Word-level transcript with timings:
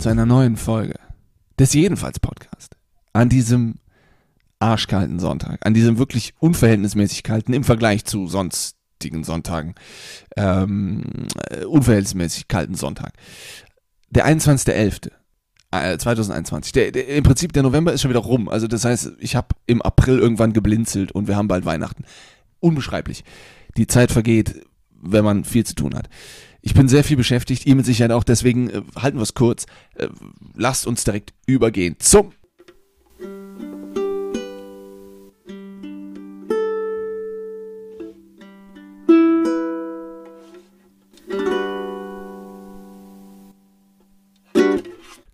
zu 0.00 0.08
einer 0.08 0.24
neuen 0.24 0.56
Folge 0.56 0.94
des 1.58 1.74
Jedenfalls 1.74 2.20
Podcast. 2.20 2.74
An 3.12 3.28
diesem 3.28 3.74
arschkalten 4.58 5.18
Sonntag, 5.18 5.66
an 5.66 5.74
diesem 5.74 5.98
wirklich 5.98 6.32
unverhältnismäßig 6.38 7.22
kalten 7.22 7.52
im 7.52 7.64
Vergleich 7.64 8.06
zu 8.06 8.26
sonstigen 8.26 9.24
Sonntagen, 9.24 9.74
ähm, 10.38 11.02
äh, 11.50 11.64
unverhältnismäßig 11.66 12.48
kalten 12.48 12.76
Sonntag. 12.76 13.12
Der 14.08 14.26
21.11. 14.26 15.10
2021. 15.72 16.72
Der, 16.72 16.90
der, 16.90 17.06
Im 17.06 17.22
Prinzip, 17.22 17.52
der 17.52 17.62
November 17.62 17.92
ist 17.92 18.00
schon 18.00 18.10
wieder 18.10 18.20
rum. 18.20 18.48
Also 18.48 18.66
das 18.66 18.84
heißt, 18.84 19.12
ich 19.20 19.36
habe 19.36 19.48
im 19.66 19.82
April 19.82 20.18
irgendwann 20.18 20.52
geblinzelt 20.52 21.12
und 21.12 21.28
wir 21.28 21.36
haben 21.36 21.46
bald 21.46 21.64
Weihnachten. 21.64 22.04
Unbeschreiblich. 22.58 23.22
Die 23.76 23.86
Zeit 23.86 24.10
vergeht, 24.10 24.66
wenn 25.00 25.24
man 25.24 25.44
viel 25.44 25.64
zu 25.64 25.76
tun 25.76 25.94
hat. 25.94 26.08
Ich 26.62 26.74
bin 26.74 26.88
sehr 26.88 27.04
viel 27.04 27.16
beschäftigt, 27.16 27.66
ihr 27.66 27.74
mit 27.74 27.86
Sicherheit 27.86 28.12
auch, 28.12 28.24
deswegen 28.24 28.68
äh, 28.68 28.82
halten 28.96 29.18
wir 29.18 29.22
es 29.22 29.34
kurz. 29.34 29.66
Äh, 29.94 30.08
lasst 30.54 30.86
uns 30.86 31.04
direkt 31.04 31.32
übergehen 31.46 31.96
zum 31.98 32.32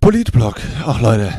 Politblog. 0.01 0.61
Ach 0.85 1.01
Leute, 1.01 1.33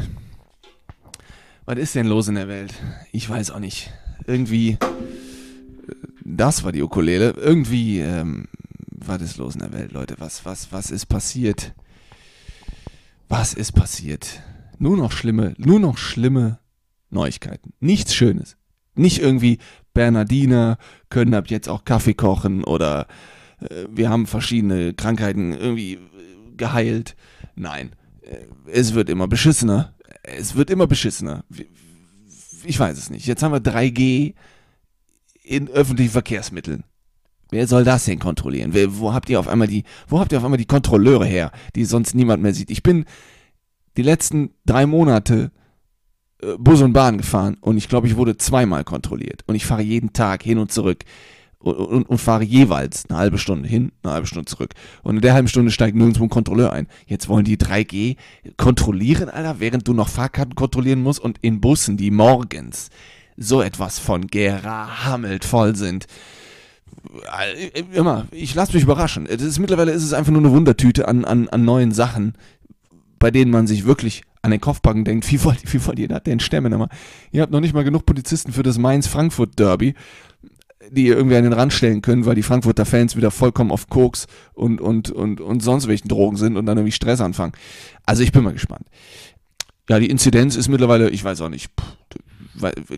was 1.65 1.77
ist 1.77 1.95
denn 1.95 2.07
los 2.07 2.27
in 2.27 2.35
der 2.35 2.49
Welt? 2.49 2.73
Ich 3.13 3.29
weiß 3.29 3.51
auch 3.51 3.59
nicht. 3.59 3.93
Irgendwie, 4.25 4.71
äh, 4.71 4.77
das 6.25 6.65
war 6.65 6.73
die 6.73 6.83
Ukulele. 6.83 7.31
Irgendwie 7.37 8.01
ähm, 8.01 8.49
was 8.97 9.21
ist 9.21 9.37
los 9.37 9.55
in 9.55 9.61
der 9.61 9.73
Welt, 9.73 9.91
Leute? 9.91 10.15
Was, 10.19 10.45
was, 10.45 10.71
was 10.71 10.91
ist 10.91 11.05
passiert? 11.05 11.73
Was 13.29 13.53
ist 13.53 13.73
passiert? 13.73 14.41
Nur 14.79 14.97
noch 14.97 15.11
schlimme, 15.11 15.53
nur 15.57 15.79
noch 15.79 15.97
schlimme 15.97 16.59
Neuigkeiten. 17.09 17.73
Nichts 17.79 18.13
Schönes. 18.13 18.57
Nicht 18.95 19.19
irgendwie 19.19 19.59
Bernardiner 19.93 20.77
können 21.09 21.33
ab 21.33 21.47
jetzt 21.49 21.69
auch 21.69 21.85
Kaffee 21.85 22.13
kochen 22.13 22.63
oder 22.63 23.07
äh, 23.59 23.85
wir 23.89 24.09
haben 24.09 24.27
verschiedene 24.27 24.93
Krankheiten 24.93 25.53
irgendwie 25.53 25.93
äh, 25.93 25.99
geheilt. 26.55 27.15
Nein, 27.55 27.91
äh, 28.21 28.45
es 28.71 28.93
wird 28.93 29.09
immer 29.09 29.27
beschissener. 29.27 29.93
Es 30.23 30.55
wird 30.55 30.69
immer 30.69 30.87
beschissener. 30.87 31.43
Ich 32.63 32.79
weiß 32.79 32.97
es 32.97 33.09
nicht. 33.09 33.27
Jetzt 33.27 33.43
haben 33.43 33.53
wir 33.53 33.61
3G 33.61 34.33
in 35.43 35.69
öffentlichen 35.69 36.11
Verkehrsmitteln. 36.11 36.83
Wer 37.49 37.67
soll 37.67 37.83
das 37.83 38.05
denn 38.05 38.19
kontrollieren? 38.19 38.73
Wer, 38.73 38.99
wo 38.99 39.13
habt 39.13 39.29
ihr 39.29 39.39
auf 39.39 39.47
einmal 39.47 39.67
die, 39.67 39.83
wo 40.07 40.19
habt 40.19 40.31
ihr 40.31 40.37
auf 40.37 40.43
einmal 40.43 40.57
die 40.57 40.65
Kontrolleure 40.65 41.25
her, 41.25 41.51
die 41.75 41.85
sonst 41.85 42.13
niemand 42.13 42.43
mehr 42.43 42.53
sieht? 42.53 42.69
Ich 42.69 42.83
bin 42.83 43.05
die 43.95 44.03
letzten 44.03 44.51
drei 44.65 44.85
Monate 44.85 45.51
äh, 46.41 46.57
Bus 46.57 46.81
und 46.81 46.93
Bahn 46.93 47.17
gefahren 47.17 47.57
und 47.61 47.77
ich 47.77 47.89
glaube, 47.89 48.07
ich 48.07 48.17
wurde 48.17 48.37
zweimal 48.37 48.83
kontrolliert 48.83 49.43
und 49.47 49.55
ich 49.55 49.65
fahre 49.65 49.81
jeden 49.81 50.13
Tag 50.13 50.43
hin 50.43 50.57
und 50.57 50.71
zurück 50.71 51.03
und, 51.59 51.75
und, 51.75 52.09
und, 52.09 52.17
fahre 52.19 52.43
jeweils 52.43 53.05
eine 53.09 53.17
halbe 53.17 53.37
Stunde 53.39 53.67
hin, 53.67 53.91
eine 54.03 54.13
halbe 54.13 54.27
Stunde 54.27 54.45
zurück. 54.45 54.73
Und 55.01 55.15
in 55.15 55.21
der 55.21 55.33
halben 55.33 55.47
Stunde 55.47 55.71
steigt 55.71 55.95
nirgendwo 55.95 56.23
ein 56.23 56.29
Kontrolleur 56.29 56.71
ein. 56.71 56.87
Jetzt 57.07 57.29
wollen 57.29 57.45
die 57.45 57.57
3G 57.57 58.15
kontrollieren, 58.57 59.29
Alter, 59.29 59.59
während 59.59 59.87
du 59.87 59.93
noch 59.93 60.09
Fahrkarten 60.09 60.53
kontrollieren 60.53 61.01
musst 61.01 61.19
und 61.19 61.39
in 61.41 61.59
Bussen, 61.59 61.97
die 61.97 62.11
morgens 62.11 62.89
so 63.37 63.61
etwas 63.61 63.97
von 63.97 64.27
gerammelt 64.27 65.45
voll 65.45 65.75
sind 65.75 66.05
immer, 67.93 68.27
ich 68.31 68.53
lasse 68.55 68.73
mich 68.73 68.83
überraschen. 68.83 69.25
Es 69.25 69.41
ist, 69.41 69.59
mittlerweile 69.59 69.91
ist 69.91 70.03
es 70.03 70.13
einfach 70.13 70.31
nur 70.31 70.41
eine 70.41 70.51
Wundertüte 70.51 71.07
an, 71.07 71.25
an, 71.25 71.49
an 71.49 71.65
neuen 71.65 71.91
Sachen, 71.91 72.33
bei 73.19 73.31
denen 73.31 73.51
man 73.51 73.67
sich 73.67 73.85
wirklich 73.85 74.23
an 74.41 74.51
den 74.51 74.61
Kopfbacken 74.61 75.03
denkt, 75.03 75.29
wie 75.31 75.43
wollt, 75.43 75.73
wie 75.73 75.85
wollt 75.85 75.99
ihr 75.99 76.07
das 76.07 76.23
denn 76.23 76.39
stemmen? 76.39 76.73
Immer? 76.73 76.89
Ihr 77.31 77.41
habt 77.41 77.51
noch 77.51 77.59
nicht 77.59 77.73
mal 77.73 77.83
genug 77.83 78.05
Polizisten 78.05 78.51
für 78.51 78.63
das 78.63 78.77
Mainz-Frankfurt-Derby, 78.77 79.95
die 80.91 81.07
ihr 81.07 81.17
irgendwie 81.17 81.35
an 81.35 81.43
den 81.43 81.53
Rand 81.53 81.73
stellen 81.73 82.01
können, 82.01 82.25
weil 82.25 82.35
die 82.35 82.43
Frankfurter 82.43 82.85
Fans 82.85 83.15
wieder 83.15 83.31
vollkommen 83.31 83.71
auf 83.71 83.89
Koks 83.89 84.27
und, 84.53 84.79
und, 84.79 85.11
und, 85.11 85.41
und 85.41 85.61
sonst 85.61 85.87
welchen 85.87 86.07
Drogen 86.07 86.37
sind 86.37 86.55
und 86.55 86.65
dann 86.65 86.77
irgendwie 86.77 86.93
Stress 86.93 87.19
anfangen. 87.19 87.53
Also 88.05 88.23
ich 88.23 88.31
bin 88.31 88.43
mal 88.43 88.53
gespannt. 88.53 88.87
Ja, 89.89 89.99
die 89.99 90.09
Inzidenz 90.09 90.55
ist 90.55 90.67
mittlerweile, 90.67 91.09
ich 91.09 91.23
weiß 91.23 91.41
auch 91.41 91.49
nicht, 91.49 91.71
pff, 91.79 91.95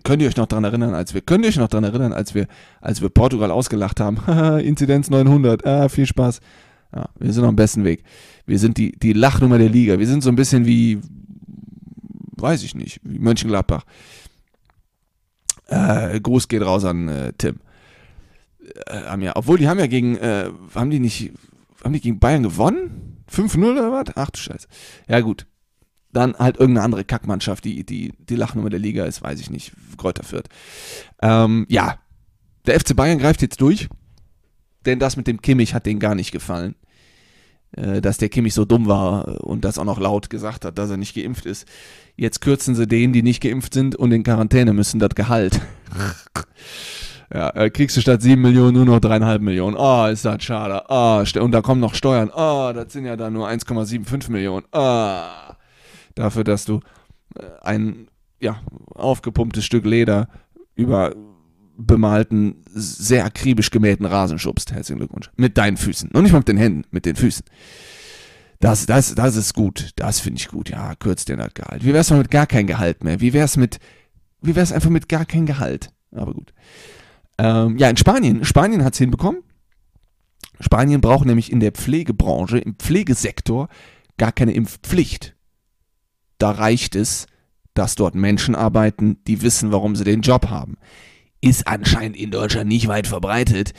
könnt 0.03 0.21
ihr 0.21 0.27
euch 0.27 0.37
noch 0.37 0.45
daran 0.45 0.63
erinnern, 0.63 0.93
als 0.93 1.13
wir, 1.13 1.21
könnt 1.21 1.43
ihr 1.45 1.49
euch 1.49 1.57
noch 1.57 1.67
daran 1.67 1.83
erinnern, 1.83 2.13
als 2.13 2.35
wir, 2.35 2.47
als 2.81 3.01
wir 3.01 3.09
Portugal 3.09 3.51
ausgelacht 3.51 3.99
haben? 3.99 4.17
Inzidenz 4.59 5.09
900, 5.09 5.65
ah, 5.65 5.89
viel 5.89 6.05
Spaß. 6.05 6.39
Ja, 6.95 7.09
wir 7.19 7.33
sind 7.33 7.43
auf 7.43 7.51
dem 7.51 7.55
besten 7.55 7.83
Weg. 7.83 8.03
Wir 8.45 8.57
sind 8.57 8.77
die, 8.77 8.97
die 8.97 9.13
Lachnummer 9.13 9.57
der 9.57 9.69
Liga. 9.69 9.99
Wir 9.99 10.07
sind 10.07 10.23
so 10.23 10.29
ein 10.29 10.35
bisschen 10.35 10.65
wie, 10.65 10.99
weiß 12.37 12.63
ich 12.63 12.73
nicht, 12.73 12.99
wie 13.03 13.19
Mönchengladbach. 13.19 13.83
Äh, 15.67 16.19
Gruß 16.19 16.47
geht 16.47 16.63
raus 16.63 16.83
an 16.83 17.07
äh, 17.07 17.33
Tim. 17.37 17.59
Äh, 18.87 19.23
ja, 19.23 19.35
obwohl 19.35 19.57
die 19.57 19.67
haben 19.67 19.79
ja 19.79 19.87
gegen, 19.87 20.17
äh, 20.17 20.49
haben 20.73 20.89
die 20.89 20.99
nicht, 20.99 21.31
haben 21.83 21.93
die 21.93 22.01
gegen 22.01 22.19
Bayern 22.19 22.43
gewonnen? 22.43 23.23
5-0 23.31 23.71
oder 23.71 23.91
was? 23.91 24.15
Ach 24.15 24.31
du 24.31 24.39
Scheiße. 24.39 24.67
Ja 25.07 25.19
gut, 25.21 25.45
dann 26.11 26.35
halt 26.35 26.57
irgendeine 26.57 26.85
andere 26.85 27.05
Kackmannschaft, 27.05 27.65
die, 27.65 27.85
die, 27.85 28.13
die 28.17 28.35
Lachnummer 28.35 28.69
der 28.69 28.79
Liga 28.79 29.05
ist, 29.05 29.21
weiß 29.21 29.39
ich 29.39 29.49
nicht, 29.49 29.73
Kräuter 29.97 30.23
führt. 30.23 30.49
Ähm, 31.21 31.65
ja, 31.69 31.99
der 32.65 32.79
FC 32.79 32.95
Bayern 32.95 33.19
greift 33.19 33.41
jetzt 33.41 33.61
durch, 33.61 33.89
denn 34.85 34.99
das 34.99 35.17
mit 35.17 35.27
dem 35.27 35.41
Kimmich 35.41 35.73
hat 35.73 35.85
denen 35.85 35.99
gar 35.99 36.15
nicht 36.15 36.31
gefallen. 36.31 36.75
Äh, 37.71 38.01
dass 38.01 38.17
der 38.17 38.29
Kimmich 38.29 38.55
so 38.55 38.65
dumm 38.65 38.87
war 38.87 39.43
und 39.43 39.63
das 39.63 39.77
auch 39.77 39.85
noch 39.85 39.99
laut 39.99 40.31
gesagt 40.31 40.65
hat, 40.65 40.79
dass 40.79 40.89
er 40.89 40.97
nicht 40.97 41.15
geimpft 41.15 41.45
ist. 41.45 41.67
Jetzt 42.15 42.41
kürzen 42.41 42.73
sie 42.73 42.87
denen, 42.87 43.13
die 43.13 43.21
nicht 43.21 43.41
geimpft 43.43 43.75
sind 43.75 43.95
und 43.95 44.11
in 44.11 44.23
Quarantäne 44.23 44.73
müssen, 44.73 44.99
das 44.99 45.13
Gehalt. 45.13 45.61
ja, 47.33 47.49
äh, 47.51 47.69
kriegst 47.69 47.95
du 47.95 48.01
statt 48.01 48.23
7 48.23 48.41
Millionen 48.41 48.73
nur 48.73 48.85
noch 48.85 48.99
3,5 48.99 49.39
Millionen. 49.39 49.77
Oh, 49.77 50.07
ist 50.07 50.25
das 50.25 50.43
schade. 50.43 50.83
Oh, 50.89 51.23
und 51.39 51.51
da 51.51 51.61
kommen 51.61 51.79
noch 51.79 51.93
Steuern. 51.93 52.31
Oh, 52.35 52.71
das 52.73 52.91
sind 52.91 53.05
ja 53.05 53.15
dann 53.15 53.33
nur 53.33 53.47
1,75 53.47 54.31
Millionen. 54.31 54.65
Oh 54.71 55.49
dafür, 56.19 56.43
dass 56.43 56.65
du 56.65 56.81
äh, 57.35 57.43
ein 57.61 58.07
ja, 58.39 58.61
aufgepumptes 58.93 59.65
Stück 59.65 59.85
Leder 59.85 60.29
über 60.75 61.15
bemalten, 61.77 62.61
sehr 62.65 63.23
akribisch 63.23 63.71
gemähten 63.71 64.05
Rasen 64.05 64.37
schubst. 64.37 64.73
Herzlichen 64.73 64.99
Glückwunsch. 64.99 65.31
Mit 65.37 65.57
deinen 65.57 65.77
Füßen. 65.77 66.09
Noch 66.13 66.21
nicht 66.21 66.33
mal 66.33 66.39
mit 66.39 66.49
den 66.49 66.57
Händen, 66.57 66.83
mit 66.91 67.05
den 67.05 67.15
Füßen. 67.15 67.45
Das, 68.59 68.85
das, 68.85 69.15
das 69.15 69.37
ist 69.37 69.53
gut. 69.53 69.91
Das 69.95 70.19
finde 70.19 70.39
ich 70.39 70.49
gut. 70.49 70.69
Ja, 70.69 70.95
kürzt 70.95 71.29
dir 71.29 71.37
das 71.37 71.53
Gehalt. 71.53 71.85
Wie 71.85 71.93
wär's 71.93 72.09
mal 72.09 72.17
mit 72.17 72.31
gar 72.31 72.47
kein 72.47 72.67
Gehalt 72.67 73.05
mehr? 73.05 73.21
Wie 73.21 73.31
wär's 73.31 73.55
mit, 73.55 73.79
wie 74.41 74.55
wär's 74.55 74.73
einfach 74.73 74.89
mit 74.89 75.07
gar 75.07 75.25
kein 75.25 75.45
Gehalt? 75.45 75.93
Aber 76.11 76.33
gut. 76.33 76.53
Ähm, 77.37 77.77
ja, 77.77 77.89
in 77.89 77.95
Spanien. 77.95 78.43
Spanien 78.43 78.83
hat's 78.83 78.97
hinbekommen. 78.97 79.41
Spanien 80.59 80.99
braucht 80.99 81.25
nämlich 81.25 81.49
in 81.49 81.61
der 81.61 81.71
Pflegebranche, 81.71 82.57
im 82.57 82.75
Pflegesektor 82.75 83.69
gar 84.17 84.33
keine 84.33 84.51
Impfpflicht 84.51 85.37
da 86.39 86.51
reicht 86.51 86.95
es, 86.95 87.27
dass 87.75 87.95
dort 87.95 88.15
Menschen 88.15 88.55
arbeiten, 88.55 89.17
die 89.27 89.41
wissen, 89.41 89.71
warum 89.71 89.95
sie 89.95 90.03
den 90.03 90.21
Job 90.21 90.49
haben. 90.49 90.77
Ist 91.41 91.67
anscheinend 91.67 92.17
in 92.17 92.31
Deutschland 92.31 92.67
nicht 92.67 92.87
weit 92.87 93.07
verbreitet, 93.07 93.73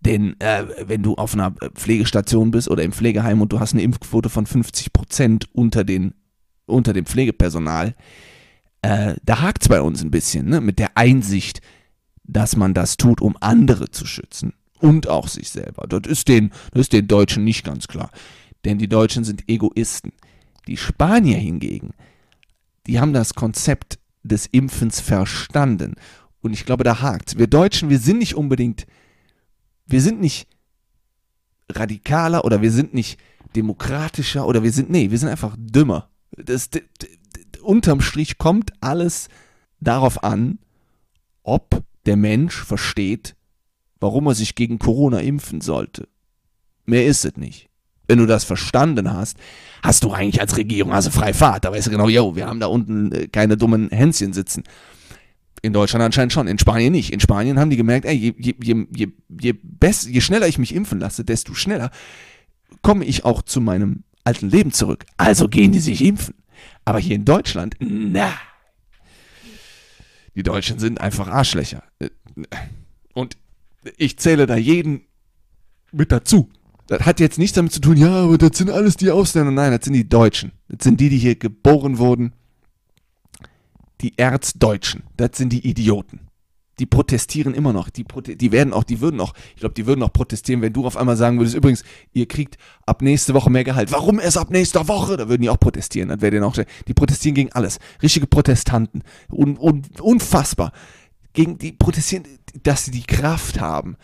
denn 0.00 0.38
äh, 0.40 0.64
wenn 0.86 1.02
du 1.02 1.14
auf 1.14 1.34
einer 1.34 1.52
Pflegestation 1.74 2.50
bist 2.50 2.68
oder 2.68 2.82
im 2.82 2.92
Pflegeheim 2.92 3.40
und 3.40 3.52
du 3.52 3.60
hast 3.60 3.72
eine 3.72 3.82
Impfquote 3.82 4.28
von 4.28 4.46
50 4.46 4.92
Prozent 4.92 5.46
unter, 5.52 5.84
unter 6.66 6.92
dem 6.92 7.06
Pflegepersonal, 7.06 7.94
äh, 8.82 9.14
da 9.24 9.40
hakt 9.40 9.62
es 9.62 9.68
bei 9.68 9.80
uns 9.80 10.02
ein 10.02 10.10
bisschen 10.10 10.48
ne? 10.48 10.60
mit 10.60 10.78
der 10.78 10.96
Einsicht, 10.96 11.60
dass 12.24 12.56
man 12.56 12.74
das 12.74 12.96
tut, 12.96 13.20
um 13.20 13.36
andere 13.40 13.90
zu 13.90 14.06
schützen 14.06 14.52
und 14.80 15.08
auch 15.08 15.28
sich 15.28 15.50
selber. 15.50 15.86
Das 15.88 16.02
ist 16.06 16.28
den, 16.28 16.50
das 16.72 16.82
ist 16.82 16.92
den 16.92 17.08
Deutschen 17.08 17.44
nicht 17.44 17.64
ganz 17.64 17.88
klar, 17.88 18.10
denn 18.64 18.78
die 18.78 18.88
Deutschen 18.88 19.24
sind 19.24 19.48
Egoisten. 19.48 20.12
Die 20.66 20.76
Spanier 20.76 21.38
hingegen, 21.38 21.94
die 22.86 23.00
haben 23.00 23.12
das 23.12 23.34
Konzept 23.34 23.98
des 24.22 24.46
Impfens 24.46 25.00
verstanden. 25.00 25.94
Und 26.40 26.52
ich 26.52 26.64
glaube, 26.64 26.84
da 26.84 27.00
hakt 27.00 27.38
Wir 27.38 27.46
Deutschen, 27.46 27.90
wir 27.90 27.98
sind 27.98 28.18
nicht 28.18 28.34
unbedingt, 28.34 28.86
wir 29.86 30.00
sind 30.00 30.20
nicht 30.20 30.48
radikaler 31.70 32.44
oder 32.44 32.62
wir 32.62 32.70
sind 32.70 32.94
nicht 32.94 33.18
demokratischer 33.54 34.46
oder 34.46 34.62
wir 34.62 34.72
sind, 34.72 34.90
nee, 34.90 35.10
wir 35.10 35.18
sind 35.18 35.28
einfach 35.28 35.56
dümmer. 35.58 36.10
Das, 36.36 36.68
unterm 37.62 38.00
Strich 38.00 38.38
kommt 38.38 38.72
alles 38.80 39.28
darauf 39.80 40.22
an, 40.22 40.58
ob 41.42 41.82
der 42.06 42.16
Mensch 42.16 42.62
versteht, 42.64 43.36
warum 43.98 44.26
er 44.26 44.34
sich 44.34 44.54
gegen 44.54 44.78
Corona 44.78 45.20
impfen 45.20 45.60
sollte. 45.60 46.08
Mehr 46.84 47.06
ist 47.06 47.24
es 47.24 47.36
nicht 47.36 47.68
wenn 48.08 48.18
du 48.18 48.26
das 48.26 48.44
verstanden 48.44 49.12
hast, 49.12 49.38
hast 49.82 50.04
du 50.04 50.12
eigentlich 50.12 50.40
als 50.40 50.56
Regierung 50.56 50.92
also 50.92 51.10
frei 51.10 51.32
Fahrt. 51.34 51.64
Da 51.64 51.72
weißt 51.72 51.86
du 51.86 51.90
genau, 51.90 52.08
yo, 52.08 52.36
wir 52.36 52.46
haben 52.46 52.60
da 52.60 52.66
unten 52.66 53.12
äh, 53.12 53.28
keine 53.28 53.56
dummen 53.56 53.90
Hänschen 53.90 54.32
sitzen. 54.32 54.64
In 55.62 55.72
Deutschland 55.72 56.04
anscheinend 56.04 56.32
schon, 56.32 56.46
in 56.46 56.58
Spanien 56.58 56.92
nicht. 56.92 57.12
In 57.12 57.20
Spanien 57.20 57.58
haben 57.58 57.70
die 57.70 57.76
gemerkt, 57.76 58.06
ey, 58.06 58.14
je, 58.14 58.34
je, 58.38 58.86
je, 58.94 59.08
je, 59.40 59.54
best, 59.62 60.06
je 60.06 60.20
schneller 60.20 60.46
ich 60.46 60.58
mich 60.58 60.74
impfen 60.74 61.00
lasse, 61.00 61.24
desto 61.24 61.54
schneller 61.54 61.90
komme 62.82 63.04
ich 63.04 63.24
auch 63.24 63.42
zu 63.42 63.60
meinem 63.60 64.04
alten 64.24 64.50
Leben 64.50 64.72
zurück. 64.72 65.04
Also 65.16 65.48
gehen 65.48 65.72
die 65.72 65.80
sich 65.80 66.04
impfen. 66.04 66.34
Aber 66.84 66.98
hier 66.98 67.16
in 67.16 67.24
Deutschland, 67.24 67.76
na. 67.80 68.32
Die 70.34 70.42
Deutschen 70.42 70.78
sind 70.78 71.00
einfach 71.00 71.28
Arschlöcher. 71.28 71.82
Und 73.14 73.36
ich 73.96 74.18
zähle 74.18 74.46
da 74.46 74.56
jeden 74.56 75.06
mit 75.92 76.12
dazu. 76.12 76.50
Das 76.86 77.00
hat 77.00 77.20
jetzt 77.20 77.38
nichts 77.38 77.54
damit 77.54 77.72
zu 77.72 77.80
tun, 77.80 77.96
ja, 77.96 78.24
aber 78.24 78.38
das 78.38 78.56
sind 78.56 78.70
alles 78.70 78.96
die 78.96 79.10
Ausländer. 79.10 79.50
Nein, 79.50 79.72
das 79.72 79.84
sind 79.84 79.94
die 79.94 80.08
Deutschen. 80.08 80.52
Das 80.68 80.84
sind 80.84 81.00
die, 81.00 81.08
die 81.08 81.18
hier 81.18 81.36
geboren 81.36 81.98
wurden. 81.98 82.32
Die 84.00 84.16
Erzdeutschen. 84.16 85.02
Das 85.16 85.30
sind 85.34 85.52
die 85.52 85.66
Idioten 85.66 86.26
die 86.78 86.86
protestieren 86.86 87.54
immer 87.54 87.72
noch. 87.72 87.88
Die, 87.88 88.04
die 88.04 88.52
werden 88.52 88.72
auch, 88.72 88.84
die 88.84 89.00
würden 89.00 89.20
auch, 89.20 89.32
ich 89.54 89.60
glaube, 89.60 89.74
die 89.74 89.86
würden 89.86 90.02
auch 90.02 90.12
protestieren, 90.12 90.60
wenn 90.60 90.72
du 90.72 90.86
auf 90.86 90.96
einmal 90.96 91.16
sagen 91.16 91.38
würdest, 91.38 91.56
übrigens, 91.56 91.84
ihr 92.12 92.26
kriegt 92.26 92.58
ab 92.84 93.02
nächste 93.02 93.34
Woche 93.34 93.50
mehr 93.50 93.64
Gehalt. 93.64 93.92
Warum 93.92 94.20
erst 94.20 94.36
ab 94.36 94.50
nächster 94.50 94.86
Woche? 94.88 95.16
Da 95.16 95.28
würden 95.28 95.42
die 95.42 95.50
auch 95.50 95.60
protestieren. 95.60 96.10
Das 96.10 96.20
wäre 96.20 96.44
auch, 96.44 96.56
die 96.86 96.94
protestieren 96.94 97.34
gegen 97.34 97.52
alles. 97.52 97.78
Richtige 98.02 98.26
Protestanten. 98.26 99.02
Un, 99.32 99.56
un, 99.58 99.82
unfassbar. 100.00 100.72
Gegen 101.32 101.58
die 101.58 101.72
protestieren, 101.72 102.24
dass 102.62 102.86
sie 102.86 102.90
die 102.90 103.04
Kraft 103.04 103.60
haben, 103.60 103.96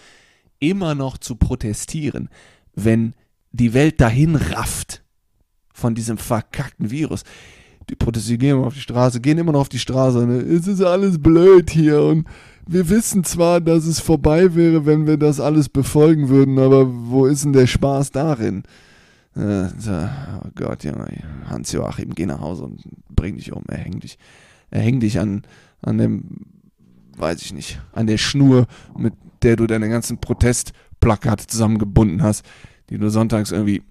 immer 0.58 0.94
noch 0.94 1.18
zu 1.18 1.36
protestieren, 1.36 2.28
wenn 2.74 3.14
die 3.52 3.74
Welt 3.74 4.00
dahin 4.00 4.36
rafft 4.36 5.02
von 5.72 5.94
diesem 5.94 6.18
verkackten 6.18 6.90
Virus 6.90 7.24
die 7.90 7.96
protestieren, 7.96 8.40
gehen 8.40 8.56
immer 8.56 8.66
auf 8.66 8.74
die 8.74 8.80
Straße, 8.80 9.20
gehen 9.20 9.38
immer 9.38 9.52
noch 9.52 9.62
auf 9.62 9.68
die 9.68 9.78
Straße. 9.78 10.26
Ne? 10.26 10.38
Es 10.38 10.66
ist 10.66 10.82
alles 10.82 11.20
blöd 11.20 11.70
hier 11.70 12.02
und 12.02 12.26
wir 12.66 12.88
wissen 12.88 13.24
zwar, 13.24 13.60
dass 13.60 13.86
es 13.86 13.98
vorbei 13.98 14.54
wäre, 14.54 14.86
wenn 14.86 15.06
wir 15.06 15.16
das 15.16 15.40
alles 15.40 15.68
befolgen 15.68 16.28
würden, 16.28 16.58
aber 16.58 16.86
wo 16.88 17.26
ist 17.26 17.44
denn 17.44 17.52
der 17.52 17.66
Spaß 17.66 18.12
darin? 18.12 18.62
Äh, 19.34 19.66
oh 19.66 20.48
Gott, 20.54 20.84
Junge, 20.84 21.08
Hans-Joachim, 21.46 22.14
geh 22.14 22.26
nach 22.26 22.40
Hause 22.40 22.64
und 22.64 22.82
bring 23.08 23.36
dich 23.36 23.52
um, 23.52 23.64
erhäng 23.68 23.98
dich. 23.98 24.18
Erhäng 24.70 25.00
dich 25.00 25.18
an, 25.18 25.42
an 25.80 25.98
dem, 25.98 26.24
weiß 27.16 27.42
ich 27.42 27.52
nicht, 27.52 27.80
an 27.92 28.06
der 28.06 28.18
Schnur, 28.18 28.66
mit 28.96 29.14
der 29.42 29.56
du 29.56 29.66
deine 29.66 29.88
ganzen 29.88 30.18
Protestplakate 31.02 31.46
zusammengebunden 31.46 32.22
hast, 32.22 32.44
die 32.88 32.98
du 32.98 33.10
sonntags 33.10 33.50
irgendwie 33.50 33.82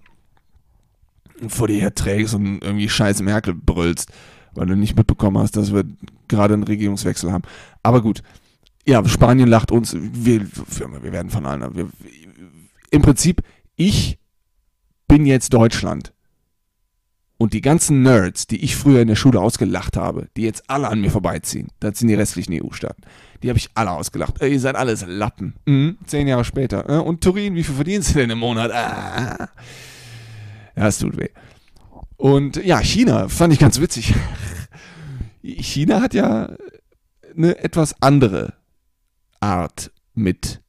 vor 1.48 1.68
dir 1.68 1.80
her 1.80 1.94
trägst 1.94 2.34
und 2.34 2.62
irgendwie 2.62 2.88
scheiß 2.88 3.22
Merkel 3.22 3.54
brüllst, 3.54 4.10
weil 4.54 4.66
du 4.66 4.76
nicht 4.76 4.96
mitbekommen 4.96 5.38
hast, 5.38 5.56
dass 5.56 5.72
wir 5.72 5.84
gerade 6.28 6.54
einen 6.54 6.62
Regierungswechsel 6.62 7.32
haben. 7.32 7.44
Aber 7.82 8.00
gut, 8.00 8.22
ja, 8.86 9.06
Spanien 9.06 9.48
lacht 9.48 9.70
uns, 9.70 9.94
wir, 9.94 10.40
wir 10.42 11.12
werden 11.12 11.30
von 11.30 11.46
allen. 11.46 11.74
Wir, 11.74 11.88
Im 12.90 13.02
Prinzip, 13.02 13.42
ich 13.76 14.18
bin 15.06 15.26
jetzt 15.26 15.52
Deutschland. 15.52 16.12
Und 17.42 17.54
die 17.54 17.60
ganzen 17.60 18.02
Nerds, 18.02 18.46
die 18.46 18.62
ich 18.62 18.76
früher 18.76 19.00
in 19.00 19.08
der 19.08 19.16
Schule 19.16 19.40
ausgelacht 19.40 19.96
habe, 19.96 20.28
die 20.36 20.42
jetzt 20.42 20.70
alle 20.70 20.86
an 20.86 21.00
mir 21.00 21.10
vorbeiziehen, 21.10 21.72
das 21.80 21.98
sind 21.98 22.06
die 22.06 22.14
restlichen 22.14 22.52
EU-Staaten. 22.52 23.02
Die 23.42 23.48
habe 23.48 23.58
ich 23.58 23.68
alle 23.74 23.90
ausgelacht. 23.90 24.40
Ihr 24.40 24.60
seid 24.60 24.76
alles 24.76 25.04
Lappen. 25.08 25.54
Mhm, 25.66 25.98
zehn 26.06 26.28
Jahre 26.28 26.44
später. 26.44 26.88
Äh, 26.88 27.02
und 27.02 27.20
Turin, 27.20 27.56
wie 27.56 27.64
viel 27.64 27.74
verdienst 27.74 28.10
du 28.10 28.20
denn 28.20 28.30
im 28.30 28.38
Monat? 28.38 28.70
Ah. 28.70 29.48
Ja, 30.76 30.86
es 30.86 31.00
tut 31.00 31.16
weh. 31.16 31.30
Und 32.16 32.64
ja, 32.64 32.78
China 32.78 33.26
fand 33.26 33.52
ich 33.52 33.58
ganz 33.58 33.80
witzig. 33.80 34.14
China 35.42 36.00
hat 36.00 36.14
ja 36.14 36.54
eine 37.36 37.58
etwas 37.58 38.00
andere 38.00 38.54
Art 39.40 39.90
mit 40.14 40.62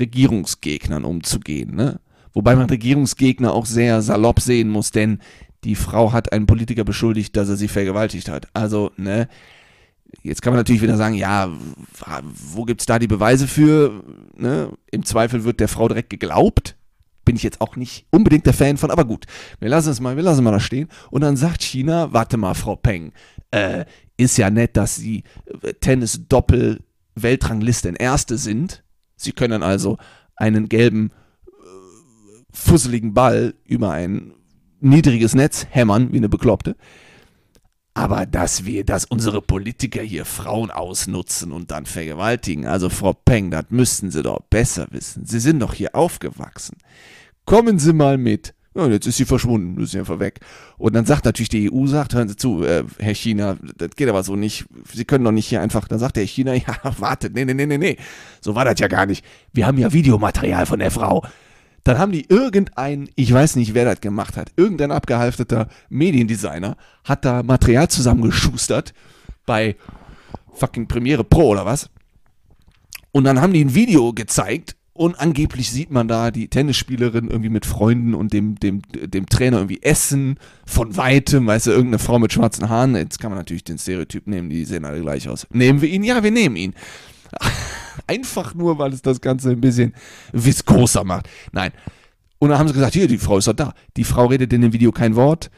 Regierungsgegnern 0.00 1.04
umzugehen. 1.04 1.76
Ne? 1.76 2.00
Wobei 2.32 2.56
man 2.56 2.68
Regierungsgegner 2.68 3.52
auch 3.52 3.66
sehr 3.66 4.02
salopp 4.02 4.40
sehen 4.40 4.68
muss, 4.68 4.90
denn 4.90 5.20
die 5.64 5.74
Frau 5.74 6.12
hat 6.12 6.32
einen 6.32 6.46
Politiker 6.46 6.84
beschuldigt, 6.84 7.36
dass 7.36 7.48
er 7.48 7.56
sie 7.56 7.68
vergewaltigt 7.68 8.28
hat. 8.28 8.48
Also, 8.52 8.90
ne, 8.96 9.28
jetzt 10.22 10.42
kann 10.42 10.52
man 10.52 10.58
natürlich 10.58 10.82
wieder 10.82 10.96
sagen, 10.96 11.14
ja, 11.14 11.50
wo 12.54 12.64
gibt 12.64 12.80
es 12.80 12.86
da 12.86 12.98
die 12.98 13.06
Beweise 13.06 13.46
für? 13.46 14.02
Ne? 14.36 14.70
Im 14.90 15.04
Zweifel 15.04 15.44
wird 15.44 15.60
der 15.60 15.68
Frau 15.68 15.88
direkt 15.88 16.10
geglaubt. 16.10 16.76
Bin 17.24 17.36
ich 17.36 17.44
jetzt 17.44 17.60
auch 17.60 17.76
nicht 17.76 18.06
unbedingt 18.10 18.46
der 18.46 18.52
Fan 18.52 18.76
von, 18.76 18.90
aber 18.90 19.04
gut, 19.04 19.26
wir 19.60 19.68
lassen 19.68 19.90
es 19.90 20.00
mal, 20.00 20.16
wir 20.16 20.24
lassen 20.24 20.42
mal 20.42 20.50
da 20.50 20.58
stehen. 20.58 20.88
Und 21.10 21.20
dann 21.20 21.36
sagt 21.36 21.62
China, 21.62 22.12
warte 22.12 22.36
mal, 22.36 22.54
Frau 22.54 22.74
Peng, 22.74 23.12
äh, 23.52 23.84
ist 24.16 24.38
ja 24.38 24.50
nett, 24.50 24.76
dass 24.76 24.96
Sie 24.96 25.22
äh, 25.62 25.72
Tennis-Doppel 25.74 26.80
Weltrangliste 27.14 27.94
Erste 27.96 28.38
sind. 28.38 28.82
Sie 29.16 29.32
können 29.32 29.62
also 29.62 29.98
einen 30.34 30.68
gelben, 30.68 31.12
äh, 31.46 31.50
fusseligen 32.52 33.14
Ball 33.14 33.54
über 33.64 33.92
ein 33.92 34.32
niedriges 34.82 35.34
Netz 35.34 35.66
hämmern, 35.70 36.12
wie 36.12 36.18
eine 36.18 36.28
Bekloppte. 36.28 36.76
Aber 37.94 38.24
dass 38.24 38.64
wir, 38.64 38.84
dass 38.84 39.04
unsere 39.04 39.42
Politiker 39.42 40.00
hier 40.00 40.24
Frauen 40.24 40.70
ausnutzen 40.70 41.52
und 41.52 41.70
dann 41.70 41.84
vergewaltigen, 41.84 42.66
also 42.66 42.88
Frau 42.88 43.12
Peng, 43.12 43.50
das 43.50 43.66
müssten 43.68 44.10
Sie 44.10 44.22
doch 44.22 44.40
besser 44.48 44.86
wissen. 44.90 45.26
Sie 45.26 45.40
sind 45.40 45.60
doch 45.60 45.74
hier 45.74 45.94
aufgewachsen. 45.94 46.78
Kommen 47.44 47.78
Sie 47.78 47.92
mal 47.92 48.16
mit. 48.16 48.54
Ja, 48.74 48.86
jetzt 48.86 49.06
ist 49.06 49.18
sie 49.18 49.26
verschwunden, 49.26 49.78
ist 49.82 49.90
sie 49.90 49.98
einfach 49.98 50.18
weg. 50.18 50.40
Und 50.78 50.94
dann 50.94 51.04
sagt 51.04 51.26
natürlich 51.26 51.50
die 51.50 51.70
EU, 51.70 51.86
sagt, 51.86 52.14
hören 52.14 52.28
Sie 52.28 52.36
zu, 52.36 52.64
äh, 52.64 52.84
Herr 52.98 53.14
China, 53.14 53.56
das 53.76 53.90
geht 53.96 54.08
aber 54.08 54.22
so 54.22 54.34
nicht. 54.34 54.64
Sie 54.90 55.04
können 55.04 55.24
doch 55.24 55.32
nicht 55.32 55.46
hier 55.46 55.60
einfach, 55.60 55.88
dann 55.88 55.98
sagt 55.98 56.16
der 56.16 56.26
China, 56.26 56.54
ja, 56.54 56.78
wartet, 56.98 57.34
nee, 57.34 57.44
nee, 57.44 57.52
nee, 57.52 57.66
nee, 57.66 57.76
nee. 57.76 57.98
So 58.40 58.54
war 58.54 58.64
das 58.64 58.80
ja 58.80 58.88
gar 58.88 59.04
nicht. 59.04 59.24
Wir 59.52 59.66
haben 59.66 59.76
ja 59.76 59.92
Videomaterial 59.92 60.64
von 60.64 60.78
der 60.78 60.90
Frau. 60.90 61.22
Dann 61.84 61.98
haben 61.98 62.12
die 62.12 62.26
irgendein, 62.28 63.08
ich 63.16 63.32
weiß 63.32 63.56
nicht, 63.56 63.74
wer 63.74 63.84
das 63.84 64.00
gemacht 64.00 64.36
hat, 64.36 64.52
irgendein 64.56 64.92
abgehalfteter 64.92 65.68
Mediendesigner 65.88 66.76
hat 67.04 67.24
da 67.24 67.42
Material 67.42 67.88
zusammengeschustert 67.88 68.94
bei 69.46 69.76
fucking 70.54 70.86
Premiere 70.86 71.24
Pro 71.24 71.48
oder 71.48 71.66
was. 71.66 71.90
Und 73.10 73.24
dann 73.24 73.40
haben 73.40 73.52
die 73.52 73.64
ein 73.64 73.74
Video 73.74 74.12
gezeigt 74.12 74.76
und 74.94 75.18
angeblich 75.18 75.70
sieht 75.70 75.90
man 75.90 76.06
da 76.06 76.30
die 76.30 76.48
Tennisspielerin 76.48 77.28
irgendwie 77.28 77.48
mit 77.48 77.66
Freunden 77.66 78.14
und 78.14 78.32
dem, 78.32 78.56
dem, 78.60 78.82
dem 78.92 79.26
Trainer 79.26 79.56
irgendwie 79.56 79.82
essen, 79.82 80.38
von 80.66 80.96
weitem, 80.96 81.46
weißt 81.46 81.66
du, 81.66 81.70
irgendeine 81.70 81.98
Frau 81.98 82.18
mit 82.18 82.32
schwarzen 82.32 82.68
Haaren. 82.68 82.94
Jetzt 82.94 83.18
kann 83.18 83.30
man 83.30 83.38
natürlich 83.38 83.64
den 83.64 83.78
Stereotyp 83.78 84.26
nehmen, 84.26 84.50
die 84.50 84.64
sehen 84.64 84.84
alle 84.84 85.00
gleich 85.00 85.28
aus. 85.28 85.46
Nehmen 85.50 85.80
wir 85.80 85.88
ihn? 85.88 86.04
Ja, 86.04 86.22
wir 86.22 86.30
nehmen 86.30 86.56
ihn. 86.56 86.74
Einfach 88.06 88.54
nur, 88.54 88.78
weil 88.78 88.92
es 88.92 89.02
das 89.02 89.20
Ganze 89.20 89.50
ein 89.50 89.60
bisschen 89.60 89.94
viskoser 90.32 91.04
macht. 91.04 91.28
Nein. 91.52 91.72
Und 92.38 92.50
dann 92.50 92.58
haben 92.58 92.68
sie 92.68 92.74
gesagt, 92.74 92.94
hier, 92.94 93.06
die 93.06 93.18
Frau 93.18 93.38
ist 93.38 93.46
doch 93.46 93.52
da. 93.52 93.74
Die 93.96 94.04
Frau 94.04 94.26
redet 94.26 94.52
in 94.52 94.62
dem 94.62 94.72
Video 94.72 94.90
kein 94.90 95.14
Wort. 95.14 95.50